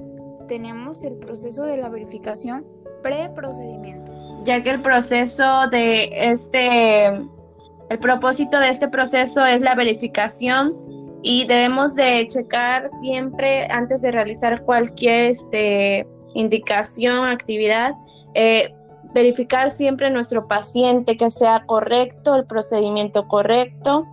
tenemos 0.49 1.05
el 1.05 1.14
proceso 1.14 1.62
de 1.62 1.77
la 1.77 1.88
verificación 1.88 2.66
preprocedimiento. 3.03 4.12
Ya 4.44 4.62
que 4.62 4.70
el 4.70 4.83
proceso 4.83 5.68
de 5.70 6.11
este, 6.12 7.07
el 7.07 7.99
propósito 8.01 8.59
de 8.59 8.68
este 8.68 8.88
proceso 8.88 9.44
es 9.44 9.62
la 9.62 9.75
verificación 9.75 10.75
y 11.23 11.46
debemos 11.46 11.94
de 11.94 12.27
checar 12.27 12.88
siempre 12.88 13.66
antes 13.70 14.03
de 14.03 14.11
realizar 14.11 14.64
cualquier 14.64 15.31
este, 15.31 16.07
indicación, 16.35 17.27
actividad, 17.27 17.92
eh, 18.35 18.75
verificar 19.14 19.70
siempre 19.70 20.11
nuestro 20.11 20.46
paciente 20.46 21.16
que 21.16 21.31
sea 21.31 21.64
correcto, 21.66 22.37
el 22.37 22.46
procedimiento 22.46 23.27
correcto, 23.29 24.07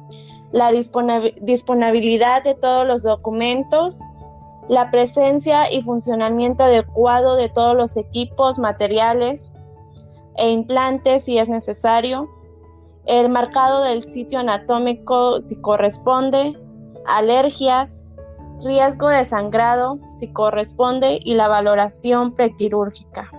la 0.52 0.72
disponibilidad 0.72 2.44
de 2.44 2.56
todos 2.56 2.86
los 2.86 3.04
documentos, 3.04 4.00
la 4.70 4.92
presencia 4.92 5.72
y 5.72 5.82
funcionamiento 5.82 6.64
adecuado 6.64 7.36
de 7.36 7.50
todos 7.50 7.76
los 7.76 7.98
equipos, 7.98 8.58
materiales 8.60 9.54
e 10.38 10.50
implantes 10.50 11.26
si 11.26 11.38
es 11.38 11.50
necesario, 11.50 12.30
el 13.06 13.30
marcado 13.30 13.84
del 13.84 14.04
sitio 14.04 14.40
anatómico 14.40 15.40
si 15.40 15.60
corresponde, 15.62 16.54
alergias, 17.06 18.04
riesgo 18.64 19.08
de 19.10 19.24
sangrado 19.24 20.00
si 20.08 20.32
corresponde 20.34 21.20
y 21.24 21.36
la 21.36 21.48
valoración 21.48 22.34
prequirúrgica. 22.34 23.32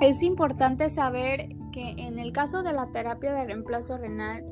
Es 0.00 0.22
importante 0.22 0.90
saber 0.90 1.48
que 1.72 1.90
en 1.98 2.20
el 2.20 2.32
caso 2.32 2.62
de 2.62 2.72
la 2.72 2.92
terapia 2.92 3.32
de 3.32 3.44
reemplazo 3.44 3.98
renal 3.98 4.44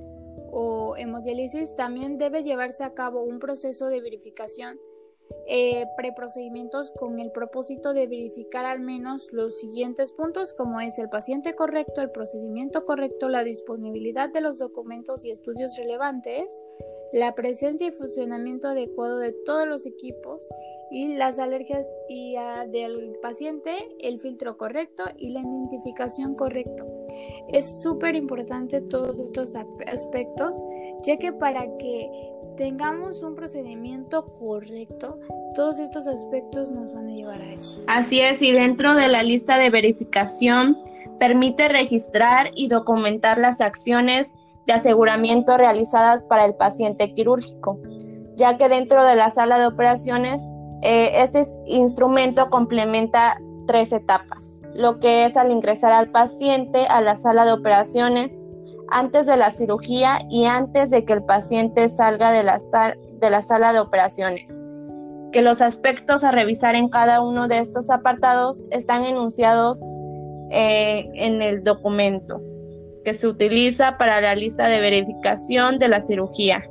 o 0.51 0.97
hemodiálisis 0.97 1.77
también 1.77 2.19
debe 2.19 2.43
llevarse 2.43 2.83
a 2.83 2.95
cabo 2.95 3.23
un 3.23 3.39
proceso 3.39 3.87
de 3.87 4.01
verificación 4.01 4.77
eh, 5.49 5.87
preprocedimientos 5.97 6.93
con 6.93 7.21
el 7.21 7.31
propósito 7.31 7.93
de 7.93 8.07
verificar 8.09 8.65
al 8.65 8.81
menos 8.81 9.33
los 9.33 9.61
siguientes 9.61 10.13
puntos 10.13 10.55
como 10.55 10.81
es 10.81 10.99
el 10.99 11.09
paciente 11.09 11.55
correcto, 11.55 12.01
el 12.01 12.11
procedimiento 12.11 12.85
correcto, 12.85 13.29
la 13.29 13.45
disponibilidad 13.45 14.29
de 14.29 14.41
los 14.41 14.59
documentos 14.59 15.25
y 15.25 15.31
estudios 15.31 15.77
relevantes, 15.77 16.63
la 17.13 17.35
presencia 17.35 17.87
y 17.87 17.93
funcionamiento 17.93 18.69
adecuado 18.69 19.19
de 19.19 19.33
todos 19.33 19.67
los 19.67 19.87
equipos 19.87 20.49
y 20.91 21.17
las 21.17 21.39
alergias 21.39 21.89
y, 22.09 22.37
ah, 22.37 22.67
del 22.67 23.17
paciente, 23.23 23.73
el 24.01 24.21
filtro 24.21 24.57
correcto 24.57 25.05
y 25.17 25.31
la 25.31 25.41
identificación 25.41 26.35
correcta. 26.35 26.85
Es 27.49 27.83
súper 27.83 28.15
importante 28.15 28.81
todos 28.81 29.19
estos 29.21 29.55
aspectos, 29.87 30.63
ya 31.03 31.17
que 31.17 31.33
para 31.33 31.77
que 31.79 32.11
tengamos 32.57 33.23
un 33.23 33.35
procedimiento 33.35 34.27
correcto, 34.39 35.19
todos 35.55 35.79
estos 35.79 36.07
aspectos 36.07 36.71
nos 36.71 36.95
van 36.95 37.09
a 37.09 37.13
llevar 37.13 37.41
a 37.41 37.53
eso. 37.53 37.81
Así 37.87 38.21
es, 38.21 38.43
y 38.43 38.53
dentro 38.53 38.95
de 38.95 39.09
la 39.09 39.23
lista 39.23 39.59
de 39.59 39.71
verificación 39.71 40.77
permite 41.19 41.69
registrar 41.69 42.51
y 42.55 42.69
documentar 42.69 43.39
las 43.39 43.61
acciones 43.61 44.35
de 44.67 44.73
aseguramiento 44.73 45.57
realizadas 45.57 46.25
para 46.25 46.45
el 46.45 46.55
paciente 46.55 47.15
quirúrgico, 47.15 47.79
ya 48.35 48.57
que 48.57 48.69
dentro 48.69 49.05
de 49.05 49.17
la 49.17 49.31
sala 49.31 49.59
de 49.59 49.67
operaciones 49.67 50.43
eh, 50.83 51.23
este 51.23 51.43
instrumento 51.67 52.51
complementa 52.51 53.39
tres 53.67 53.93
etapas, 53.93 54.61
lo 54.75 54.99
que 54.99 55.25
es 55.25 55.37
al 55.37 55.51
ingresar 55.51 55.93
al 55.93 56.11
paciente 56.11 56.87
a 56.87 57.01
la 57.01 57.17
sala 57.17 57.45
de 57.45 57.53
operaciones, 57.53 58.46
antes 58.91 59.27
de 59.27 59.37
la 59.37 59.51
cirugía 59.51 60.21
y 60.31 60.45
antes 60.45 60.91
de 60.91 61.05
que 61.05 61.15
el 61.15 61.25
paciente 61.25 61.89
salga 61.89 62.31
de 62.31 62.45
la, 62.45 62.59
de 63.21 63.31
la 63.31 63.43
sala 63.43 63.73
de 63.73 63.81
operaciones. 63.81 64.59
Que 65.33 65.43
los 65.43 65.61
aspectos 65.61 66.25
a 66.25 66.31
revisar 66.31 66.75
en 66.75 66.89
cada 66.89 67.21
uno 67.21 67.49
de 67.49 67.59
estos 67.59 67.91
apartados 67.91 68.65
están 68.71 69.05
enunciados 69.05 69.81
eh, 70.51 71.09
en 71.15 71.43
el 71.43 71.63
documento 71.63 72.41
que 73.05 73.15
se 73.15 73.29
utiliza 73.29 73.99
para 73.99 74.21
la 74.21 74.35
lista 74.35 74.69
de 74.69 74.81
verificación 74.81 75.79
de 75.79 75.89
la 75.89 76.01
cirugía. 76.01 76.69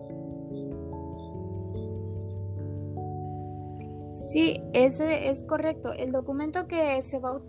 Sí, 4.17 4.61
ese 4.73 5.29
es 5.29 5.45
correcto. 5.45 5.93
El 5.93 6.11
documento 6.11 6.67
que 6.67 7.01
se 7.03 7.19
va 7.19 7.29
a 7.29 7.41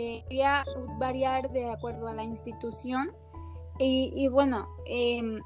eh, 0.00 0.24
variar 0.98 1.50
de 1.50 1.70
acuerdo 1.70 2.08
a 2.08 2.14
la 2.14 2.24
institución. 2.24 3.12
Y, 3.78 4.28
bueno, 4.28 4.68
em, 4.84 5.40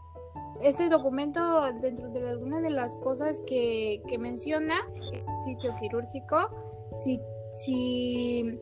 este 0.61 0.89
documento, 0.89 1.73
dentro 1.81 2.09
de 2.11 2.31
algunas 2.31 2.63
de 2.63 2.71
las 2.71 2.97
cosas 2.97 3.43
que, 3.47 4.03
menciona, 4.19 4.75
el 5.13 5.25
sitio 5.45 5.75
quirúrgico, 5.77 6.51
si, 6.99 7.21
si 7.55 8.59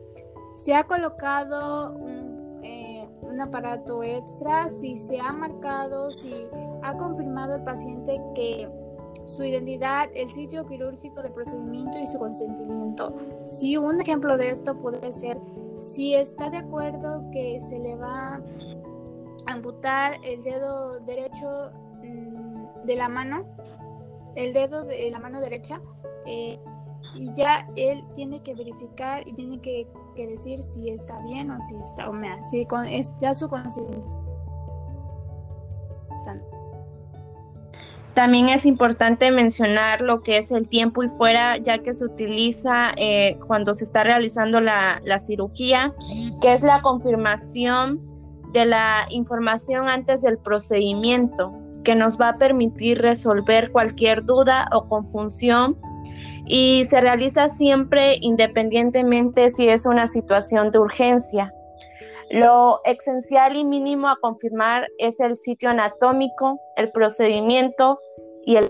se 0.55 0.75
ha 0.75 0.85
colocado 0.85 1.97
eh, 2.63 3.09
un, 3.23 3.41
aparato 3.41 4.03
extra, 4.03 4.69
si 4.69 4.97
se 4.97 5.19
ha 5.21 5.33
marcado, 5.33 6.13
si 6.13 6.33
ha 6.83 6.97
confirmado 6.99 7.57
el 7.57 7.65
paciente 7.65 8.21
que 8.35 8.69
su 9.27 9.45
identidad, 9.45 10.09
el 10.15 10.31
sitio 10.31 10.67
quirúrgico 10.67 11.23
de 11.23 11.31
procedimiento 11.31 11.99
y 11.99 12.07
su 12.07 12.19
consentimiento. 12.19 13.15
Si 13.43 13.77
un 13.77 14.01
ejemplo 14.01 14.37
de 14.37 14.51
esto 14.51 14.77
puede 14.79 15.13
ser 15.13 15.39
si 15.75 16.15
está 16.15 16.51
de 16.51 16.59
acuerdo 16.59 17.25
que 17.33 17.61
se 17.61 17.79
le 17.79 17.97
va 17.97 18.37
a 19.47 19.53
amputar 19.53 20.19
el 20.23 20.43
dedo 20.43 21.01
derecho 21.01 21.73
mm, 22.03 22.87
de 22.87 22.97
la 22.97 23.09
mano, 23.09 23.45
el 24.37 24.53
dedo 24.53 24.85
de 24.85 25.11
la 25.11 25.19
mano 25.19 25.41
derecha, 25.41 25.81
eh, 26.27 26.59
y 27.15 27.33
ya 27.35 27.69
él 27.77 28.03
tiene 28.15 28.43
que 28.43 28.55
verificar 28.55 29.27
y 29.27 29.35
tiene 29.35 29.61
que, 29.61 29.87
decir 30.17 30.63
si 30.63 30.91
está 30.91 31.19
bien 31.21 31.51
o 31.51 31.61
si 31.61 31.75
está, 31.77 32.09
o 32.09 32.15
si 32.51 32.67
con, 32.67 32.85
está 32.87 33.35
su 33.35 33.49
consentimiento. 33.49 34.23
También 38.15 38.51
es 38.51 38.67
importante 38.67 39.31
mencionar 39.31 40.03
lo 40.03 40.23
que 40.23 40.37
es 40.37 40.51
el 40.51 40.69
tiempo 40.69 41.03
y 41.03 41.09
fuera, 41.09 41.57
ya 41.57 41.79
que 41.79 41.95
se 41.95 42.05
utiliza 42.05 42.93
eh, 42.97 43.39
cuando 43.47 43.73
se 43.73 43.85
está 43.85 44.05
realizando 44.05 44.61
la, 44.61 45.01
la 45.05 45.19
cirugía, 45.19 45.95
que 46.43 46.53
es 46.53 46.63
la 46.63 46.81
confirmación 46.83 48.01
de 48.53 48.67
la 48.67 49.07
información 49.09 49.89
antes 49.89 50.21
del 50.21 50.37
procedimiento, 50.37 51.55
que 51.85 51.95
nos 51.95 52.21
va 52.21 52.31
a 52.31 52.39
permitir 52.39 53.01
resolver 53.01 53.73
cualquier 53.73 54.25
duda 54.25 54.69
o 54.73 54.89
confusión 54.89 55.79
y 56.47 56.85
se 56.85 57.01
realiza 57.01 57.49
siempre 57.49 58.19
independientemente 58.21 59.49
si 59.49 59.69
es 59.69 59.87
una 59.87 60.07
situación 60.07 60.71
de 60.71 60.81
urgencia. 60.81 61.53
Lo 62.33 62.81
esencial 62.87 63.57
y 63.57 63.65
mínimo 63.65 64.09
a 64.09 64.17
confirmar 64.19 64.89
es 64.97 65.21
el 65.21 65.37
sitio 65.37 65.69
anatómico, 65.69 66.59
el 66.77 66.91
procedimiento 66.91 68.01
y 68.47 68.57
el... 68.57 68.69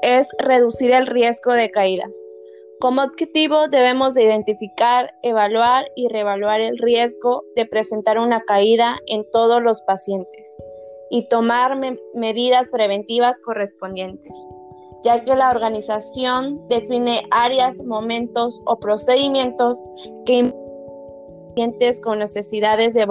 es 0.00 0.28
reducir 0.38 0.92
el 0.92 1.06
riesgo 1.06 1.52
de 1.52 1.70
caídas. 1.70 2.16
Como 2.80 3.02
objetivo 3.02 3.68
debemos 3.68 4.14
de 4.14 4.24
identificar, 4.24 5.12
evaluar 5.22 5.84
y 5.94 6.08
reevaluar 6.08 6.62
el 6.62 6.78
riesgo 6.78 7.44
de 7.54 7.66
presentar 7.66 8.18
una 8.18 8.42
caída 8.44 8.98
en 9.06 9.30
todos 9.30 9.62
los 9.62 9.82
pacientes 9.82 10.56
y 11.12 11.28
tomar 11.28 11.78
medidas 12.14 12.70
preventivas 12.70 13.38
correspondientes, 13.40 14.48
ya 15.04 15.22
que 15.22 15.36
la 15.36 15.50
organización 15.50 16.66
define 16.68 17.22
áreas, 17.30 17.84
momentos 17.84 18.62
o 18.64 18.80
procedimientos 18.80 19.78
que 20.24 20.50
pacientes 21.50 22.00
con 22.00 22.18
necesidades 22.18 22.94
de 22.94 23.02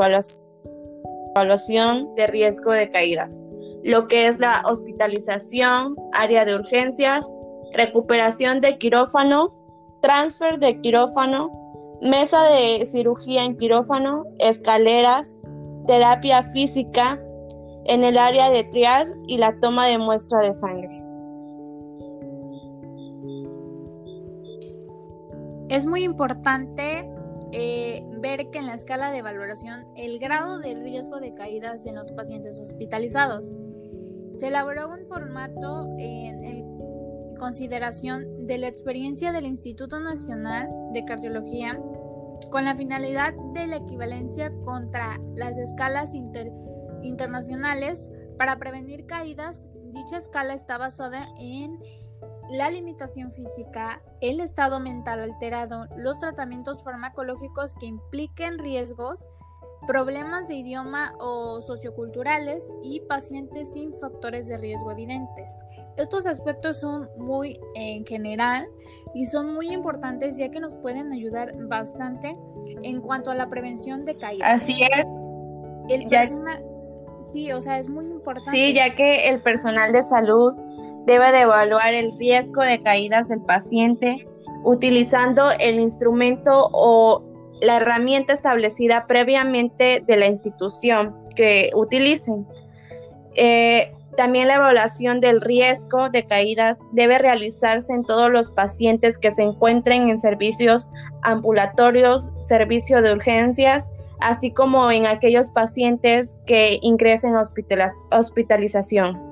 evaluación 1.36 2.16
de 2.16 2.26
riesgo 2.26 2.72
de 2.72 2.90
caídas, 2.90 3.46
lo 3.84 4.08
que 4.08 4.28
es 4.28 4.40
la 4.40 4.64
hospitalización, 4.66 5.94
área 6.14 6.44
de 6.44 6.56
urgencias, 6.56 7.32
recuperación 7.74 8.62
de 8.62 8.80
quirófano, 8.80 9.54
transfer 10.02 10.58
de 10.58 10.82
quirófano, 10.82 11.52
mesa 12.02 12.42
de 12.50 12.84
cirugía 12.84 13.46
en 13.46 13.56
quirófano, 13.58 14.26
escaleras, 14.40 15.40
terapia 15.86 16.42
física 16.42 17.22
en 17.86 18.04
el 18.04 18.18
área 18.18 18.50
de 18.50 18.64
triage 18.64 19.14
y 19.28 19.38
la 19.38 19.60
toma 19.60 19.88
de 19.88 19.98
muestra 19.98 20.40
de 20.40 20.54
sangre. 20.54 20.98
Es 25.70 25.86
muy 25.86 26.04
importante 26.04 27.10
eh, 27.54 28.04
ver 28.20 28.50
que 28.52 28.60
en 28.60 28.68
la 28.68 28.74
escala 28.74 29.12
de 29.12 29.22
valoración 29.22 29.86
el 29.96 30.20
grado 30.20 30.60
de 30.60 30.76
riesgo 30.76 31.20
de 31.20 31.34
caídas 31.34 31.86
en 31.86 31.96
los 31.96 32.12
pacientes 32.12 32.60
hospitalizados. 32.60 33.54
Se 34.38 34.48
elaboró 34.48 34.90
un 34.90 35.08
formato 35.08 35.88
en 35.98 36.42
consideración 37.42 38.46
de 38.46 38.60
la 38.60 38.68
experiencia 38.68 39.32
del 39.32 39.46
Instituto 39.46 40.00
Nacional 40.00 40.70
de 40.94 41.04
Cardiología 41.06 41.80
con 42.52 42.66
la 42.66 42.76
finalidad 42.76 43.34
de 43.56 43.66
la 43.66 43.78
equivalencia 43.78 44.52
contra 44.64 45.20
las 45.36 45.58
escalas 45.58 46.14
internacionales 47.04 48.10
para 48.38 48.58
prevenir 48.58 49.06
caídas. 49.06 49.68
Dicha 49.92 50.18
escala 50.18 50.54
está 50.54 50.78
basada 50.78 51.28
en 51.40 51.80
la 52.50 52.70
limitación 52.70 53.32
física, 53.32 54.02
el 54.20 54.40
estado 54.40 54.80
mental 54.80 55.20
alterado, 55.22 55.88
los 55.98 56.20
tratamientos 56.20 56.84
farmacológicos 56.84 57.76
que 57.76 57.86
impliquen 57.86 58.60
riesgos, 58.60 59.20
problemas 59.88 60.48
de 60.48 60.56
idioma 60.56 61.14
o 61.20 61.62
socioculturales 61.62 62.68
y 62.84 63.02
pacientes 63.02 63.74
sin 63.74 63.94
factores 63.94 64.48
de 64.48 64.58
riesgo 64.58 64.92
evidentes. 64.92 65.48
Estos 65.98 66.26
aspectos 66.26 66.80
son 66.80 67.10
muy 67.18 67.60
en 67.76 68.06
general 68.06 68.68
y 69.14 69.26
son 69.26 69.54
muy 69.54 69.74
importantes 69.74 70.38
ya 70.38 70.50
que 70.50 70.60
nos 70.60 70.76
pueden 70.76 71.12
ayudar 71.12 71.54
bastante 71.68 72.38
en 72.84 73.02
cuanto 73.02 73.32
a 73.32 73.36
la 73.36 73.50
prevención 73.50 74.06
de 74.06 74.18
caídas. 74.18 74.62
Así 74.62 74.84
es. 74.84 75.06
El 75.90 76.08
personal, 76.08 76.64
sí, 77.32 77.52
o 77.52 77.62
sea, 77.62 77.80
es 77.80 77.88
muy 77.90 78.06
importante. 78.06 78.52
Sí, 78.52 78.74
ya 78.74 78.96
que 78.96 79.30
el 79.30 79.42
personal 79.42 79.92
de 79.92 80.04
salud 80.04 80.54
debe 81.06 81.32
de 81.32 81.42
evaluar 81.42 81.94
el 81.94 82.18
riesgo 82.18 82.62
de 82.62 82.82
caídas 82.82 83.30
del 83.30 83.42
paciente 83.42 84.28
utilizando 84.64 85.50
el 85.60 85.80
instrumento 85.80 86.70
o 86.72 87.24
la 87.62 87.78
herramienta 87.78 88.34
establecida 88.34 89.06
previamente 89.08 90.04
de 90.06 90.18
la 90.18 90.28
institución 90.28 91.16
que 91.36 91.72
utilicen. 91.76 92.46
Eh, 93.36 93.94
también 94.18 94.48
la 94.48 94.56
evaluación 94.56 95.22
del 95.22 95.40
riesgo 95.42 96.10
de 96.10 96.26
caídas 96.26 96.80
debe 96.92 97.18
realizarse 97.18 97.94
en 97.94 98.04
todos 98.04 98.30
los 98.30 98.50
pacientes 98.50 99.18
que 99.18 99.32
se 99.32 99.44
encuentren 99.44 100.10
en 100.10 100.18
servicios 100.18 100.92
ambulatorios, 101.22 102.30
servicio 102.40 103.02
de 103.02 103.14
urgencias, 103.14 103.90
así 104.22 104.52
como 104.52 104.90
en 104.92 105.06
aquellos 105.06 105.52
pacientes 105.52 106.42
que 106.46 106.80
ingresen 106.82 107.36
a 107.36 107.42
hospitalización. 108.12 109.32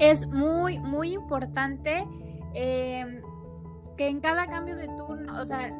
Es 0.00 0.28
muy, 0.28 0.78
muy 0.78 1.12
importante 1.12 2.04
Em, 2.54 3.22
que 3.96 4.08
en 4.08 4.20
cada 4.20 4.46
cambio 4.46 4.76
de 4.76 4.86
turno, 4.96 5.40
o 5.40 5.44
sea, 5.44 5.72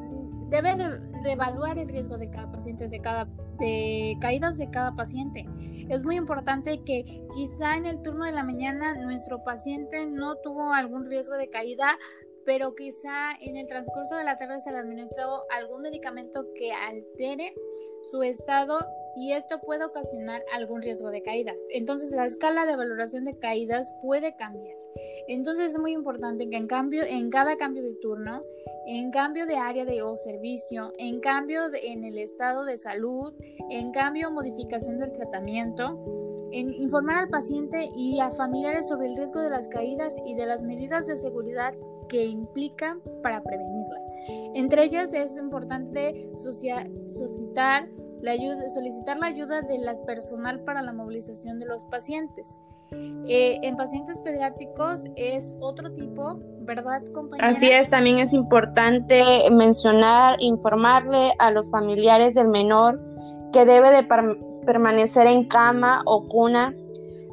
debe 0.48 0.76
de, 0.76 1.32
evaluar 1.32 1.78
el 1.78 1.88
riesgo 1.88 2.18
de 2.18 2.30
cada 2.30 2.50
paciente, 2.50 2.88
de 2.88 3.00
cada 3.00 3.28
de 3.58 4.16
caídas 4.20 4.56
de 4.56 4.70
cada 4.70 4.94
paciente. 4.94 5.44
Es 5.88 6.04
muy 6.04 6.16
importante 6.16 6.84
que 6.84 7.26
quizá 7.34 7.76
en 7.76 7.86
el 7.86 8.00
turno 8.02 8.24
de 8.24 8.30
la 8.32 8.44
mañana 8.44 8.94
nuestro 8.94 9.42
paciente 9.42 10.06
no 10.06 10.36
tuvo 10.36 10.72
algún 10.72 11.06
riesgo 11.06 11.34
de 11.34 11.50
caída, 11.50 11.98
pero 12.48 12.74
quizá 12.74 13.32
en 13.42 13.58
el 13.58 13.66
transcurso 13.66 14.16
de 14.16 14.24
la 14.24 14.38
tarde 14.38 14.62
se 14.62 14.72
le 14.72 14.78
administró 14.78 15.42
algún 15.50 15.82
medicamento 15.82 16.46
que 16.54 16.72
altere 16.72 17.52
su 18.10 18.22
estado 18.22 18.78
y 19.16 19.32
esto 19.32 19.60
puede 19.60 19.84
ocasionar 19.84 20.42
algún 20.54 20.80
riesgo 20.80 21.10
de 21.10 21.20
caídas. 21.20 21.60
Entonces 21.74 22.10
la 22.12 22.24
escala 22.24 22.64
de 22.64 22.74
valoración 22.74 23.26
de 23.26 23.38
caídas 23.38 23.92
puede 24.00 24.34
cambiar. 24.34 24.78
Entonces 25.28 25.72
es 25.72 25.78
muy 25.78 25.92
importante 25.92 26.48
que 26.48 26.56
en 26.56 26.68
cambio, 26.68 27.02
en 27.06 27.28
cada 27.28 27.58
cambio 27.58 27.82
de 27.82 27.92
turno, 28.00 28.42
en 28.86 29.10
cambio 29.10 29.44
de 29.44 29.56
área 29.56 29.84
de 29.84 30.00
o 30.00 30.16
servicio, 30.16 30.94
en 30.96 31.20
cambio 31.20 31.64
en 31.82 32.02
el 32.02 32.16
estado 32.16 32.64
de 32.64 32.78
salud, 32.78 33.34
en 33.68 33.92
cambio 33.92 34.30
modificación 34.30 35.00
del 35.00 35.12
tratamiento, 35.12 36.02
en 36.50 36.72
informar 36.72 37.18
al 37.18 37.28
paciente 37.28 37.90
y 37.94 38.20
a 38.20 38.30
familiares 38.30 38.88
sobre 38.88 39.08
el 39.08 39.16
riesgo 39.16 39.42
de 39.42 39.50
las 39.50 39.68
caídas 39.68 40.16
y 40.24 40.34
de 40.34 40.46
las 40.46 40.64
medidas 40.64 41.06
de 41.06 41.18
seguridad 41.18 41.74
que 42.08 42.26
implican 42.26 43.00
para 43.22 43.42
prevenirla. 43.42 44.00
Entre 44.54 44.84
ellas 44.84 45.12
es 45.12 45.38
importante 45.38 46.30
suscitar 46.36 47.88
la 48.20 48.32
ayuda, 48.32 48.68
solicitar 48.70 49.18
la 49.18 49.26
ayuda 49.26 49.62
del 49.62 49.80
personal 50.06 50.60
para 50.64 50.82
la 50.82 50.92
movilización 50.92 51.58
de 51.58 51.66
los 51.66 51.82
pacientes. 51.90 52.58
Eh, 52.90 53.58
en 53.62 53.76
pacientes 53.76 54.18
pediátricos 54.22 55.02
es 55.16 55.54
otro 55.60 55.92
tipo, 55.92 56.40
¿verdad, 56.60 57.02
compañera? 57.12 57.48
Así 57.48 57.68
es, 57.70 57.90
también 57.90 58.18
es 58.18 58.32
importante 58.32 59.22
mencionar, 59.50 60.36
informarle 60.40 61.32
a 61.38 61.50
los 61.50 61.70
familiares 61.70 62.34
del 62.34 62.48
menor 62.48 62.98
que 63.52 63.66
debe 63.66 63.90
de 63.90 64.08
permanecer 64.64 65.26
en 65.26 65.46
cama 65.46 66.00
o 66.06 66.26
cuna, 66.28 66.74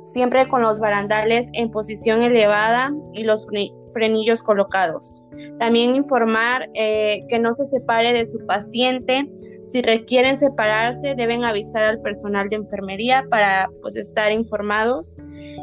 siempre 0.06 0.48
con 0.48 0.62
los 0.62 0.80
barandales 0.80 1.50
en 1.54 1.72
posición 1.72 2.22
elevada 2.22 2.94
y 3.14 3.24
los 3.24 3.48
frenillos 3.94 4.42
colocados. 4.44 5.24
También 5.60 5.96
informar 5.96 6.70
eh, 6.74 7.26
que 7.28 7.40
no 7.40 7.52
se 7.54 7.66
separe 7.66 8.14
de 8.14 8.24
su 8.24 8.46
paciente. 8.46 9.30
Si 9.64 9.82
requieren 9.82 10.38
separarse, 10.38 11.16
deben 11.16 11.44
avisar 11.44 11.84
al 11.84 12.02
personal 12.02 12.50
de 12.50 12.58
enfermería 12.58 13.26
para 13.30 13.68
pues, 13.82 13.96
estar 13.96 14.32
informados 14.32 15.18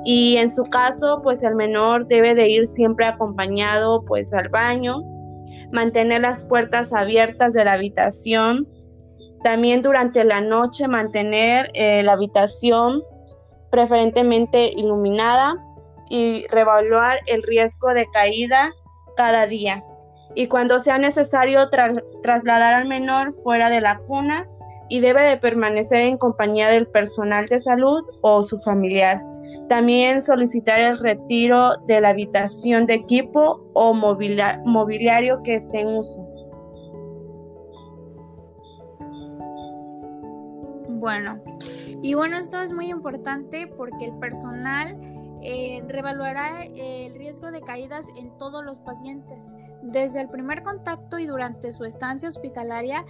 y 0.05 0.37
en 0.37 0.49
su 0.49 0.65
caso 0.65 1.21
pues 1.23 1.45
el 1.45 1.55
menor 1.55 2.09
debe 2.09 2.35
de 2.35 2.49
ir 2.49 2.67
siempre 2.67 3.07
acompañado 3.07 4.05
pues 4.05 4.35
al 4.35 4.49
baño, 4.49 5.03
mantener 5.71 6.23
las 6.23 6.43
puertas 6.45 6.93
abiertas 6.93 7.55
de 7.55 7.65
la 7.65 7.75
habitación, 7.75 8.67
también 9.45 9.83
durante 9.83 10.25
la 10.25 10.41
noche 10.41 10.89
mantener 10.89 11.71
eh, 11.75 12.03
la 12.03 12.13
habitación 12.13 13.03
preferentemente 13.73 14.71
iluminada 14.77 15.57
y 16.09 16.47
revaluar 16.49 17.19
el 17.27 17.43
riesgo 17.43 17.95
de 17.95 18.07
caída 18.13 18.71
cada 19.17 19.47
día. 19.47 19.83
Y 20.35 20.47
cuando 20.47 20.79
sea 20.79 20.99
necesario 20.99 21.69
trasladar 22.23 22.75
al 22.75 22.87
menor 22.87 23.33
fuera 23.33 23.71
de 23.71 23.81
la 23.81 23.99
cuna 23.99 24.47
y 24.89 25.01
debe 25.01 25.23
de 25.23 25.39
permanecer 25.39 26.03
en 26.03 26.19
compañía 26.19 26.69
del 26.69 26.87
personal 26.87 27.47
de 27.47 27.59
salud 27.59 28.03
o 28.21 28.43
su 28.43 28.59
familiar. 28.59 29.23
También 29.69 30.21
solicitar 30.21 30.79
el 30.79 30.99
retiro 30.99 31.79
de 31.87 32.01
la 32.03 32.11
habitación 32.11 32.85
de 32.85 32.95
equipo 32.95 33.65
o 33.73 33.95
mobiliario 33.95 35.43
que 35.43 35.55
esté 35.55 35.81
en 35.81 35.89
uso. 35.97 36.29
Bueno, 40.89 41.41
y 42.03 42.15
bueno, 42.15 42.37
esto 42.37 42.61
es 42.61 42.73
muy 42.73 42.91
importante 42.91 43.67
porque 43.69 44.07
el 44.07 44.19
personal 44.19 44.99
eh, 45.41 45.83
revaluará 45.89 46.65
el 46.65 47.15
riesgo 47.15 47.51
de 47.51 47.61
caídas 47.61 48.07
en 48.17 48.37
todos 48.39 48.65
los 48.65 48.81
pacientes, 48.81 49.55
desde 49.83 50.21
el 50.21 50.29
primer 50.29 50.63
contacto 50.63 51.19
y 51.19 51.27
durante 51.27 51.73
su 51.73 51.85
estancia 51.85 52.29
hospitalaria, 52.29 53.05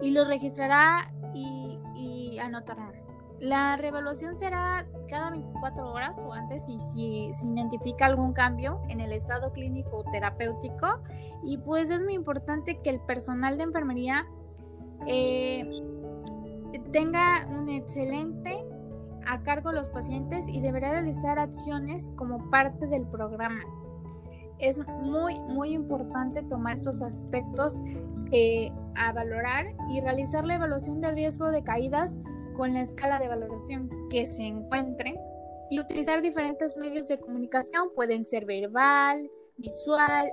y 0.00 0.10
los 0.10 0.28
registrará 0.28 1.12
y, 1.34 1.78
y 1.94 2.38
anotará. 2.38 2.92
La 3.38 3.76
revaluación 3.76 4.34
será 4.34 4.86
cada 5.08 5.30
24 5.30 5.92
horas 5.92 6.18
o 6.18 6.32
antes 6.32 6.68
y 6.68 6.78
si 6.78 7.30
se 7.34 7.46
identifica 7.46 8.06
algún 8.06 8.32
cambio 8.32 8.80
en 8.88 9.00
el 9.00 9.12
estado 9.12 9.52
clínico 9.52 9.98
o 9.98 10.04
terapéutico. 10.10 11.00
Y 11.42 11.58
pues 11.58 11.90
es 11.90 12.02
muy 12.02 12.14
importante 12.14 12.80
que 12.80 12.90
el 12.90 13.00
personal 13.00 13.58
de 13.58 13.64
enfermería 13.64 14.26
eh, 15.06 15.68
tenga 16.94 17.44
un 17.50 17.68
excelente 17.68 18.64
a 19.26 19.42
cargo 19.42 19.70
de 19.70 19.76
los 19.76 19.88
pacientes 19.88 20.46
y 20.48 20.60
deberá 20.60 20.92
realizar 20.92 21.40
acciones 21.40 22.12
como 22.14 22.48
parte 22.50 22.86
del 22.86 23.04
programa. 23.08 23.62
Es 24.60 24.78
muy, 25.02 25.40
muy 25.40 25.72
importante 25.72 26.44
tomar 26.44 26.74
estos 26.74 27.02
aspectos 27.02 27.82
eh, 28.30 28.70
a 28.94 29.12
valorar 29.12 29.66
y 29.90 30.00
realizar 30.02 30.44
la 30.44 30.54
evaluación 30.54 31.00
de 31.00 31.10
riesgo 31.10 31.50
de 31.50 31.64
caídas 31.64 32.12
con 32.54 32.72
la 32.72 32.82
escala 32.82 33.18
de 33.18 33.26
valoración 33.26 33.90
que 34.08 34.24
se 34.24 34.44
encuentre 34.44 35.18
y 35.70 35.80
utilizar 35.80 36.22
diferentes 36.22 36.76
medios 36.76 37.08
de 37.08 37.18
comunicación, 37.18 37.88
pueden 37.96 38.24
ser 38.24 38.44
verbal, 38.46 39.28
visual, 39.56 40.28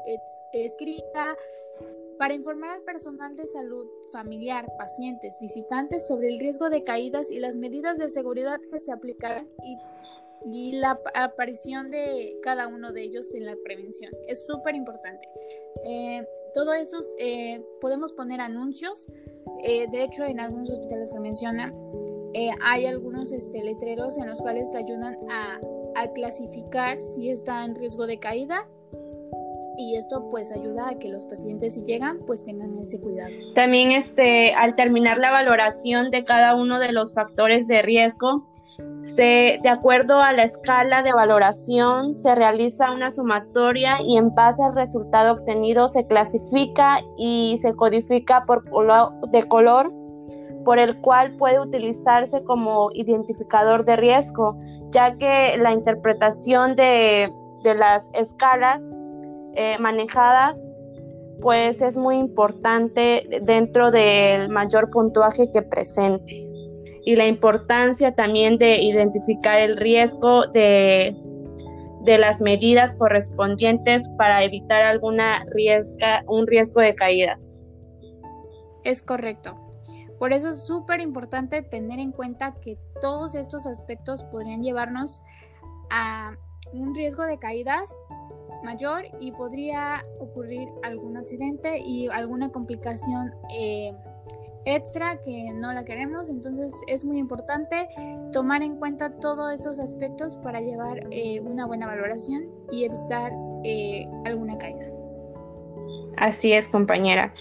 escrita, 0.53 1.35
para 2.21 2.35
informar 2.35 2.69
al 2.69 2.83
personal 2.83 3.35
de 3.35 3.47
salud, 3.47 3.87
familiar, 4.11 4.71
pacientes, 4.77 5.39
visitantes 5.41 6.07
sobre 6.07 6.27
el 6.27 6.37
riesgo 6.37 6.69
de 6.69 6.83
caídas 6.83 7.31
y 7.31 7.39
las 7.39 7.55
medidas 7.55 7.97
de 7.97 8.09
seguridad 8.09 8.59
que 8.71 8.77
se 8.77 8.91
aplicarán 8.91 9.49
y, 9.63 9.77
la 10.73 10.99
aparición 11.15 11.89
de 11.89 12.37
cada 12.43 12.67
uno 12.67 12.93
de 12.93 13.01
ellos 13.03 13.33
en 13.33 13.45
la 13.45 13.55
prevención. 13.63 14.11
Es 14.27 14.45
súper 14.45 14.75
importante. 14.75 15.27
Eh, 15.83 16.23
todo 16.53 16.73
esto 16.73 16.99
eh, 17.17 17.63
podemos 17.79 18.13
poner 18.13 18.39
anuncios. 18.39 18.99
Eh, 19.63 19.87
de 19.91 20.03
hecho, 20.03 20.23
en 20.23 20.39
algunos 20.39 20.69
hospitales 20.69 21.09
se 21.11 21.19
menciona 21.19 21.73
eh, 22.33 22.51
hay 22.63 22.85
algunos 22.85 23.31
este, 23.31 23.61
letreros 23.63 24.17
en 24.17 24.27
los 24.27 24.39
cuales 24.41 24.71
te 24.71 24.77
ayudan 24.77 25.17
a, 25.29 25.59
clasificar 26.15 26.99
si 26.99 27.29
está 27.29 27.63
en 27.63 27.75
riesgo 27.75 28.07
de 28.07 28.17
caída 28.17 28.67
y 29.77 29.95
esto 29.95 30.27
pues 30.29 30.51
ayuda 30.51 30.89
a 30.89 30.99
que 30.99 31.09
los 31.09 31.25
pacientes 31.25 31.75
si 31.75 31.83
llegan 31.83 32.19
pues 32.25 32.43
tengan 32.43 32.77
ese 32.77 32.99
cuidado. 32.99 33.31
También 33.55 33.91
este 33.91 34.53
al 34.53 34.75
terminar 34.75 35.17
la 35.17 35.31
valoración 35.31 36.11
de 36.11 36.23
cada 36.23 36.55
uno 36.55 36.79
de 36.79 36.91
los 36.91 37.13
factores 37.13 37.67
de 37.67 37.81
riesgo 37.81 38.47
se, 39.01 39.59
de 39.61 39.69
acuerdo 39.69 40.21
a 40.21 40.31
la 40.33 40.43
escala 40.43 41.03
de 41.03 41.13
valoración 41.13 42.13
se 42.13 42.35
realiza 42.35 42.91
una 42.91 43.11
sumatoria 43.11 43.97
y 44.01 44.17
en 44.17 44.33
base 44.33 44.63
al 44.63 44.75
resultado 44.75 45.33
obtenido 45.33 45.87
se 45.87 46.05
clasifica 46.05 46.99
y 47.17 47.57
se 47.57 47.73
codifica 47.73 48.45
por 48.45 48.69
color, 48.69 49.13
de 49.31 49.43
color 49.43 49.91
por 50.63 50.79
el 50.79 50.99
cual 51.01 51.35
puede 51.37 51.59
utilizarse 51.59 52.43
como 52.43 52.89
identificador 52.93 53.85
de 53.85 53.95
riesgo, 53.95 54.57
ya 54.89 55.15
que 55.17 55.57
la 55.57 55.73
interpretación 55.73 56.75
de, 56.75 57.33
las 57.63 58.09
escalas 58.13 58.91
eh, 59.55 59.77
manejadas 59.79 60.57
pues 61.41 61.81
es 61.81 61.97
muy 61.97 62.17
importante 62.17 63.27
dentro 63.41 63.91
del 63.91 64.49
mayor 64.49 64.91
puntuaje 64.91 65.51
que 65.51 65.63
presente 65.63 66.47
y 67.03 67.15
la 67.15 67.25
importancia 67.25 68.13
también 68.13 68.57
de 68.59 68.79
identificar 68.79 69.59
el 69.59 69.75
riesgo 69.77 70.45
de, 70.47 71.17
de 72.03 72.17
las 72.19 72.41
medidas 72.41 72.95
correspondientes 72.95 74.07
para 74.17 74.43
evitar 74.43 74.83
alguna 74.83 75.43
riesga, 75.49 76.23
un 76.27 76.45
riesgo 76.45 76.79
de 76.81 76.93
caídas. 76.93 77.61
Es 78.83 79.01
correcto. 79.01 79.55
Por 80.19 80.33
eso 80.33 80.49
es 80.49 80.67
súper 80.67 81.01
importante 81.01 81.63
tener 81.63 81.99
en 81.99 82.11
cuenta 82.11 82.53
que 82.61 82.77
todos 83.01 83.33
estos 83.33 83.65
aspectos 83.65 84.23
podrían 84.25 84.61
llevarnos 84.61 85.23
a 85.89 86.35
un 86.71 86.93
riesgo 86.93 87.23
de 87.23 87.39
caídas 87.39 87.91
mayor 88.63 89.03
y 89.19 89.31
podría 89.31 90.03
ocurrir 90.19 90.67
algún 90.83 91.17
accidente 91.17 91.79
y 91.79 92.07
alguna 92.09 92.49
complicación 92.49 93.33
eh, 93.57 93.93
extra 94.65 95.17
que 95.23 95.53
no 95.53 95.73
la 95.73 95.83
queremos. 95.83 96.29
Entonces 96.29 96.73
es 96.87 97.03
muy 97.03 97.17
importante 97.17 97.89
tomar 98.31 98.61
en 98.63 98.77
cuenta 98.77 99.11
todos 99.19 99.53
esos 99.53 99.79
aspectos 99.79 100.37
para 100.37 100.61
llevar 100.61 100.99
eh, 101.11 101.39
una 101.41 101.65
buena 101.65 101.87
valoración 101.87 102.45
y 102.71 102.85
evitar 102.85 103.31
eh, 103.63 104.05
alguna 104.25 104.57
caída. 104.57 104.85
Así 106.17 106.53
es, 106.53 106.67
compañera. 106.67 107.33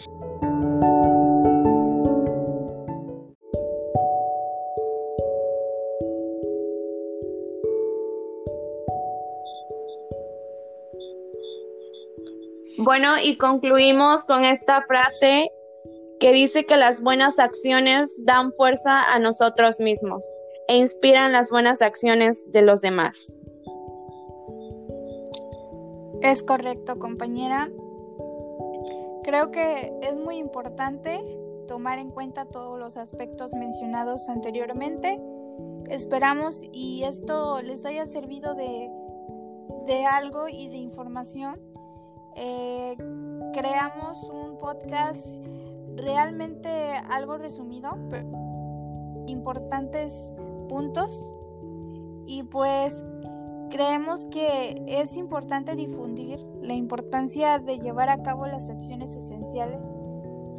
Bueno, 12.82 13.16
y 13.22 13.36
concluimos 13.36 14.24
con 14.24 14.42
esta 14.46 14.80
frase 14.88 15.52
que 16.18 16.32
dice 16.32 16.64
que 16.64 16.78
las 16.78 17.02
buenas 17.02 17.38
acciones 17.38 18.24
dan 18.24 18.52
fuerza 18.52 19.12
a 19.12 19.18
nosotros 19.18 19.80
mismos 19.80 20.24
e 20.66 20.78
inspiran 20.78 21.30
las 21.30 21.50
buenas 21.50 21.82
acciones 21.82 22.42
de 22.52 22.62
los 22.62 22.80
demás. 22.80 23.38
Es 26.22 26.42
correcto, 26.42 26.98
compañera. 26.98 27.70
Creo 29.24 29.50
que 29.50 29.92
es 30.00 30.16
muy 30.16 30.36
importante 30.36 31.20
tomar 31.68 31.98
en 31.98 32.10
cuenta 32.10 32.46
todos 32.46 32.78
los 32.78 32.96
aspectos 32.96 33.52
mencionados 33.52 34.26
anteriormente. 34.30 35.20
Esperamos 35.90 36.62
y 36.72 37.02
esto 37.02 37.60
les 37.60 37.84
haya 37.84 38.06
servido 38.06 38.54
de, 38.54 38.90
de 39.86 40.06
algo 40.06 40.48
y 40.48 40.68
de 40.68 40.78
información 40.78 41.69
eh, 42.36 42.96
creamos 43.52 44.22
un 44.24 44.58
podcast 44.58 45.26
realmente 45.96 46.68
algo 47.10 47.38
resumido, 47.38 47.96
pero 48.08 48.28
importantes 49.26 50.14
puntos. 50.68 51.28
Y 52.26 52.44
pues 52.44 53.04
creemos 53.70 54.26
que 54.28 54.82
es 54.86 55.16
importante 55.16 55.74
difundir 55.74 56.40
la 56.62 56.74
importancia 56.74 57.58
de 57.58 57.78
llevar 57.78 58.08
a 58.08 58.22
cabo 58.22 58.46
las 58.46 58.68
acciones 58.68 59.14
esenciales, 59.14 59.88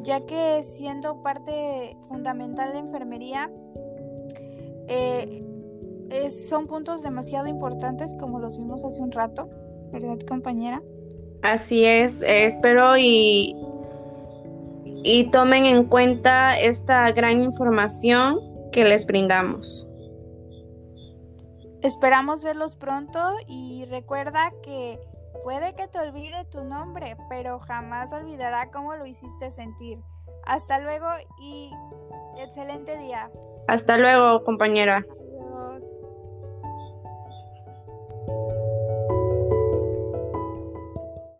ya 0.03 0.25
que 0.25 0.63
siendo 0.63 1.21
parte 1.21 1.97
fundamental 2.01 2.73
de 2.73 2.79
enfermería, 2.79 3.51
eh, 4.87 5.41
son 6.29 6.67
puntos 6.67 7.01
demasiado 7.01 7.47
importantes 7.47 8.13
como 8.19 8.39
los 8.39 8.57
vimos 8.57 8.83
hace 8.83 9.01
un 9.01 9.11
rato, 9.11 9.49
¿verdad 9.91 10.19
compañera? 10.27 10.81
Así 11.43 11.85
es, 11.85 12.21
espero 12.21 12.97
y, 12.97 13.55
y 15.03 15.29
tomen 15.31 15.65
en 15.65 15.85
cuenta 15.85 16.59
esta 16.59 17.11
gran 17.11 17.41
información 17.41 18.39
que 18.71 18.83
les 18.83 19.05
brindamos. 19.05 19.87
Esperamos 21.81 22.43
verlos 22.43 22.75
pronto 22.75 23.19
y 23.47 23.85
recuerda 23.85 24.53
que 24.61 24.99
puede 25.43 25.73
que 25.73 25.87
te 25.87 25.97
olvide 25.99 26.45
tu 26.45 26.63
nombre, 26.63 27.17
pero 27.27 27.59
jamás 27.59 28.13
olvidará 28.13 28.69
cómo 28.69 28.95
lo 28.95 29.07
hiciste 29.07 29.49
sentir. 29.49 29.97
Hasta 30.45 30.79
luego 30.79 31.07
y 31.41 31.71
excelente 32.37 32.97
día. 32.97 33.31
Hasta 33.67 33.97
luego, 33.97 34.43
compañera. 34.43 35.05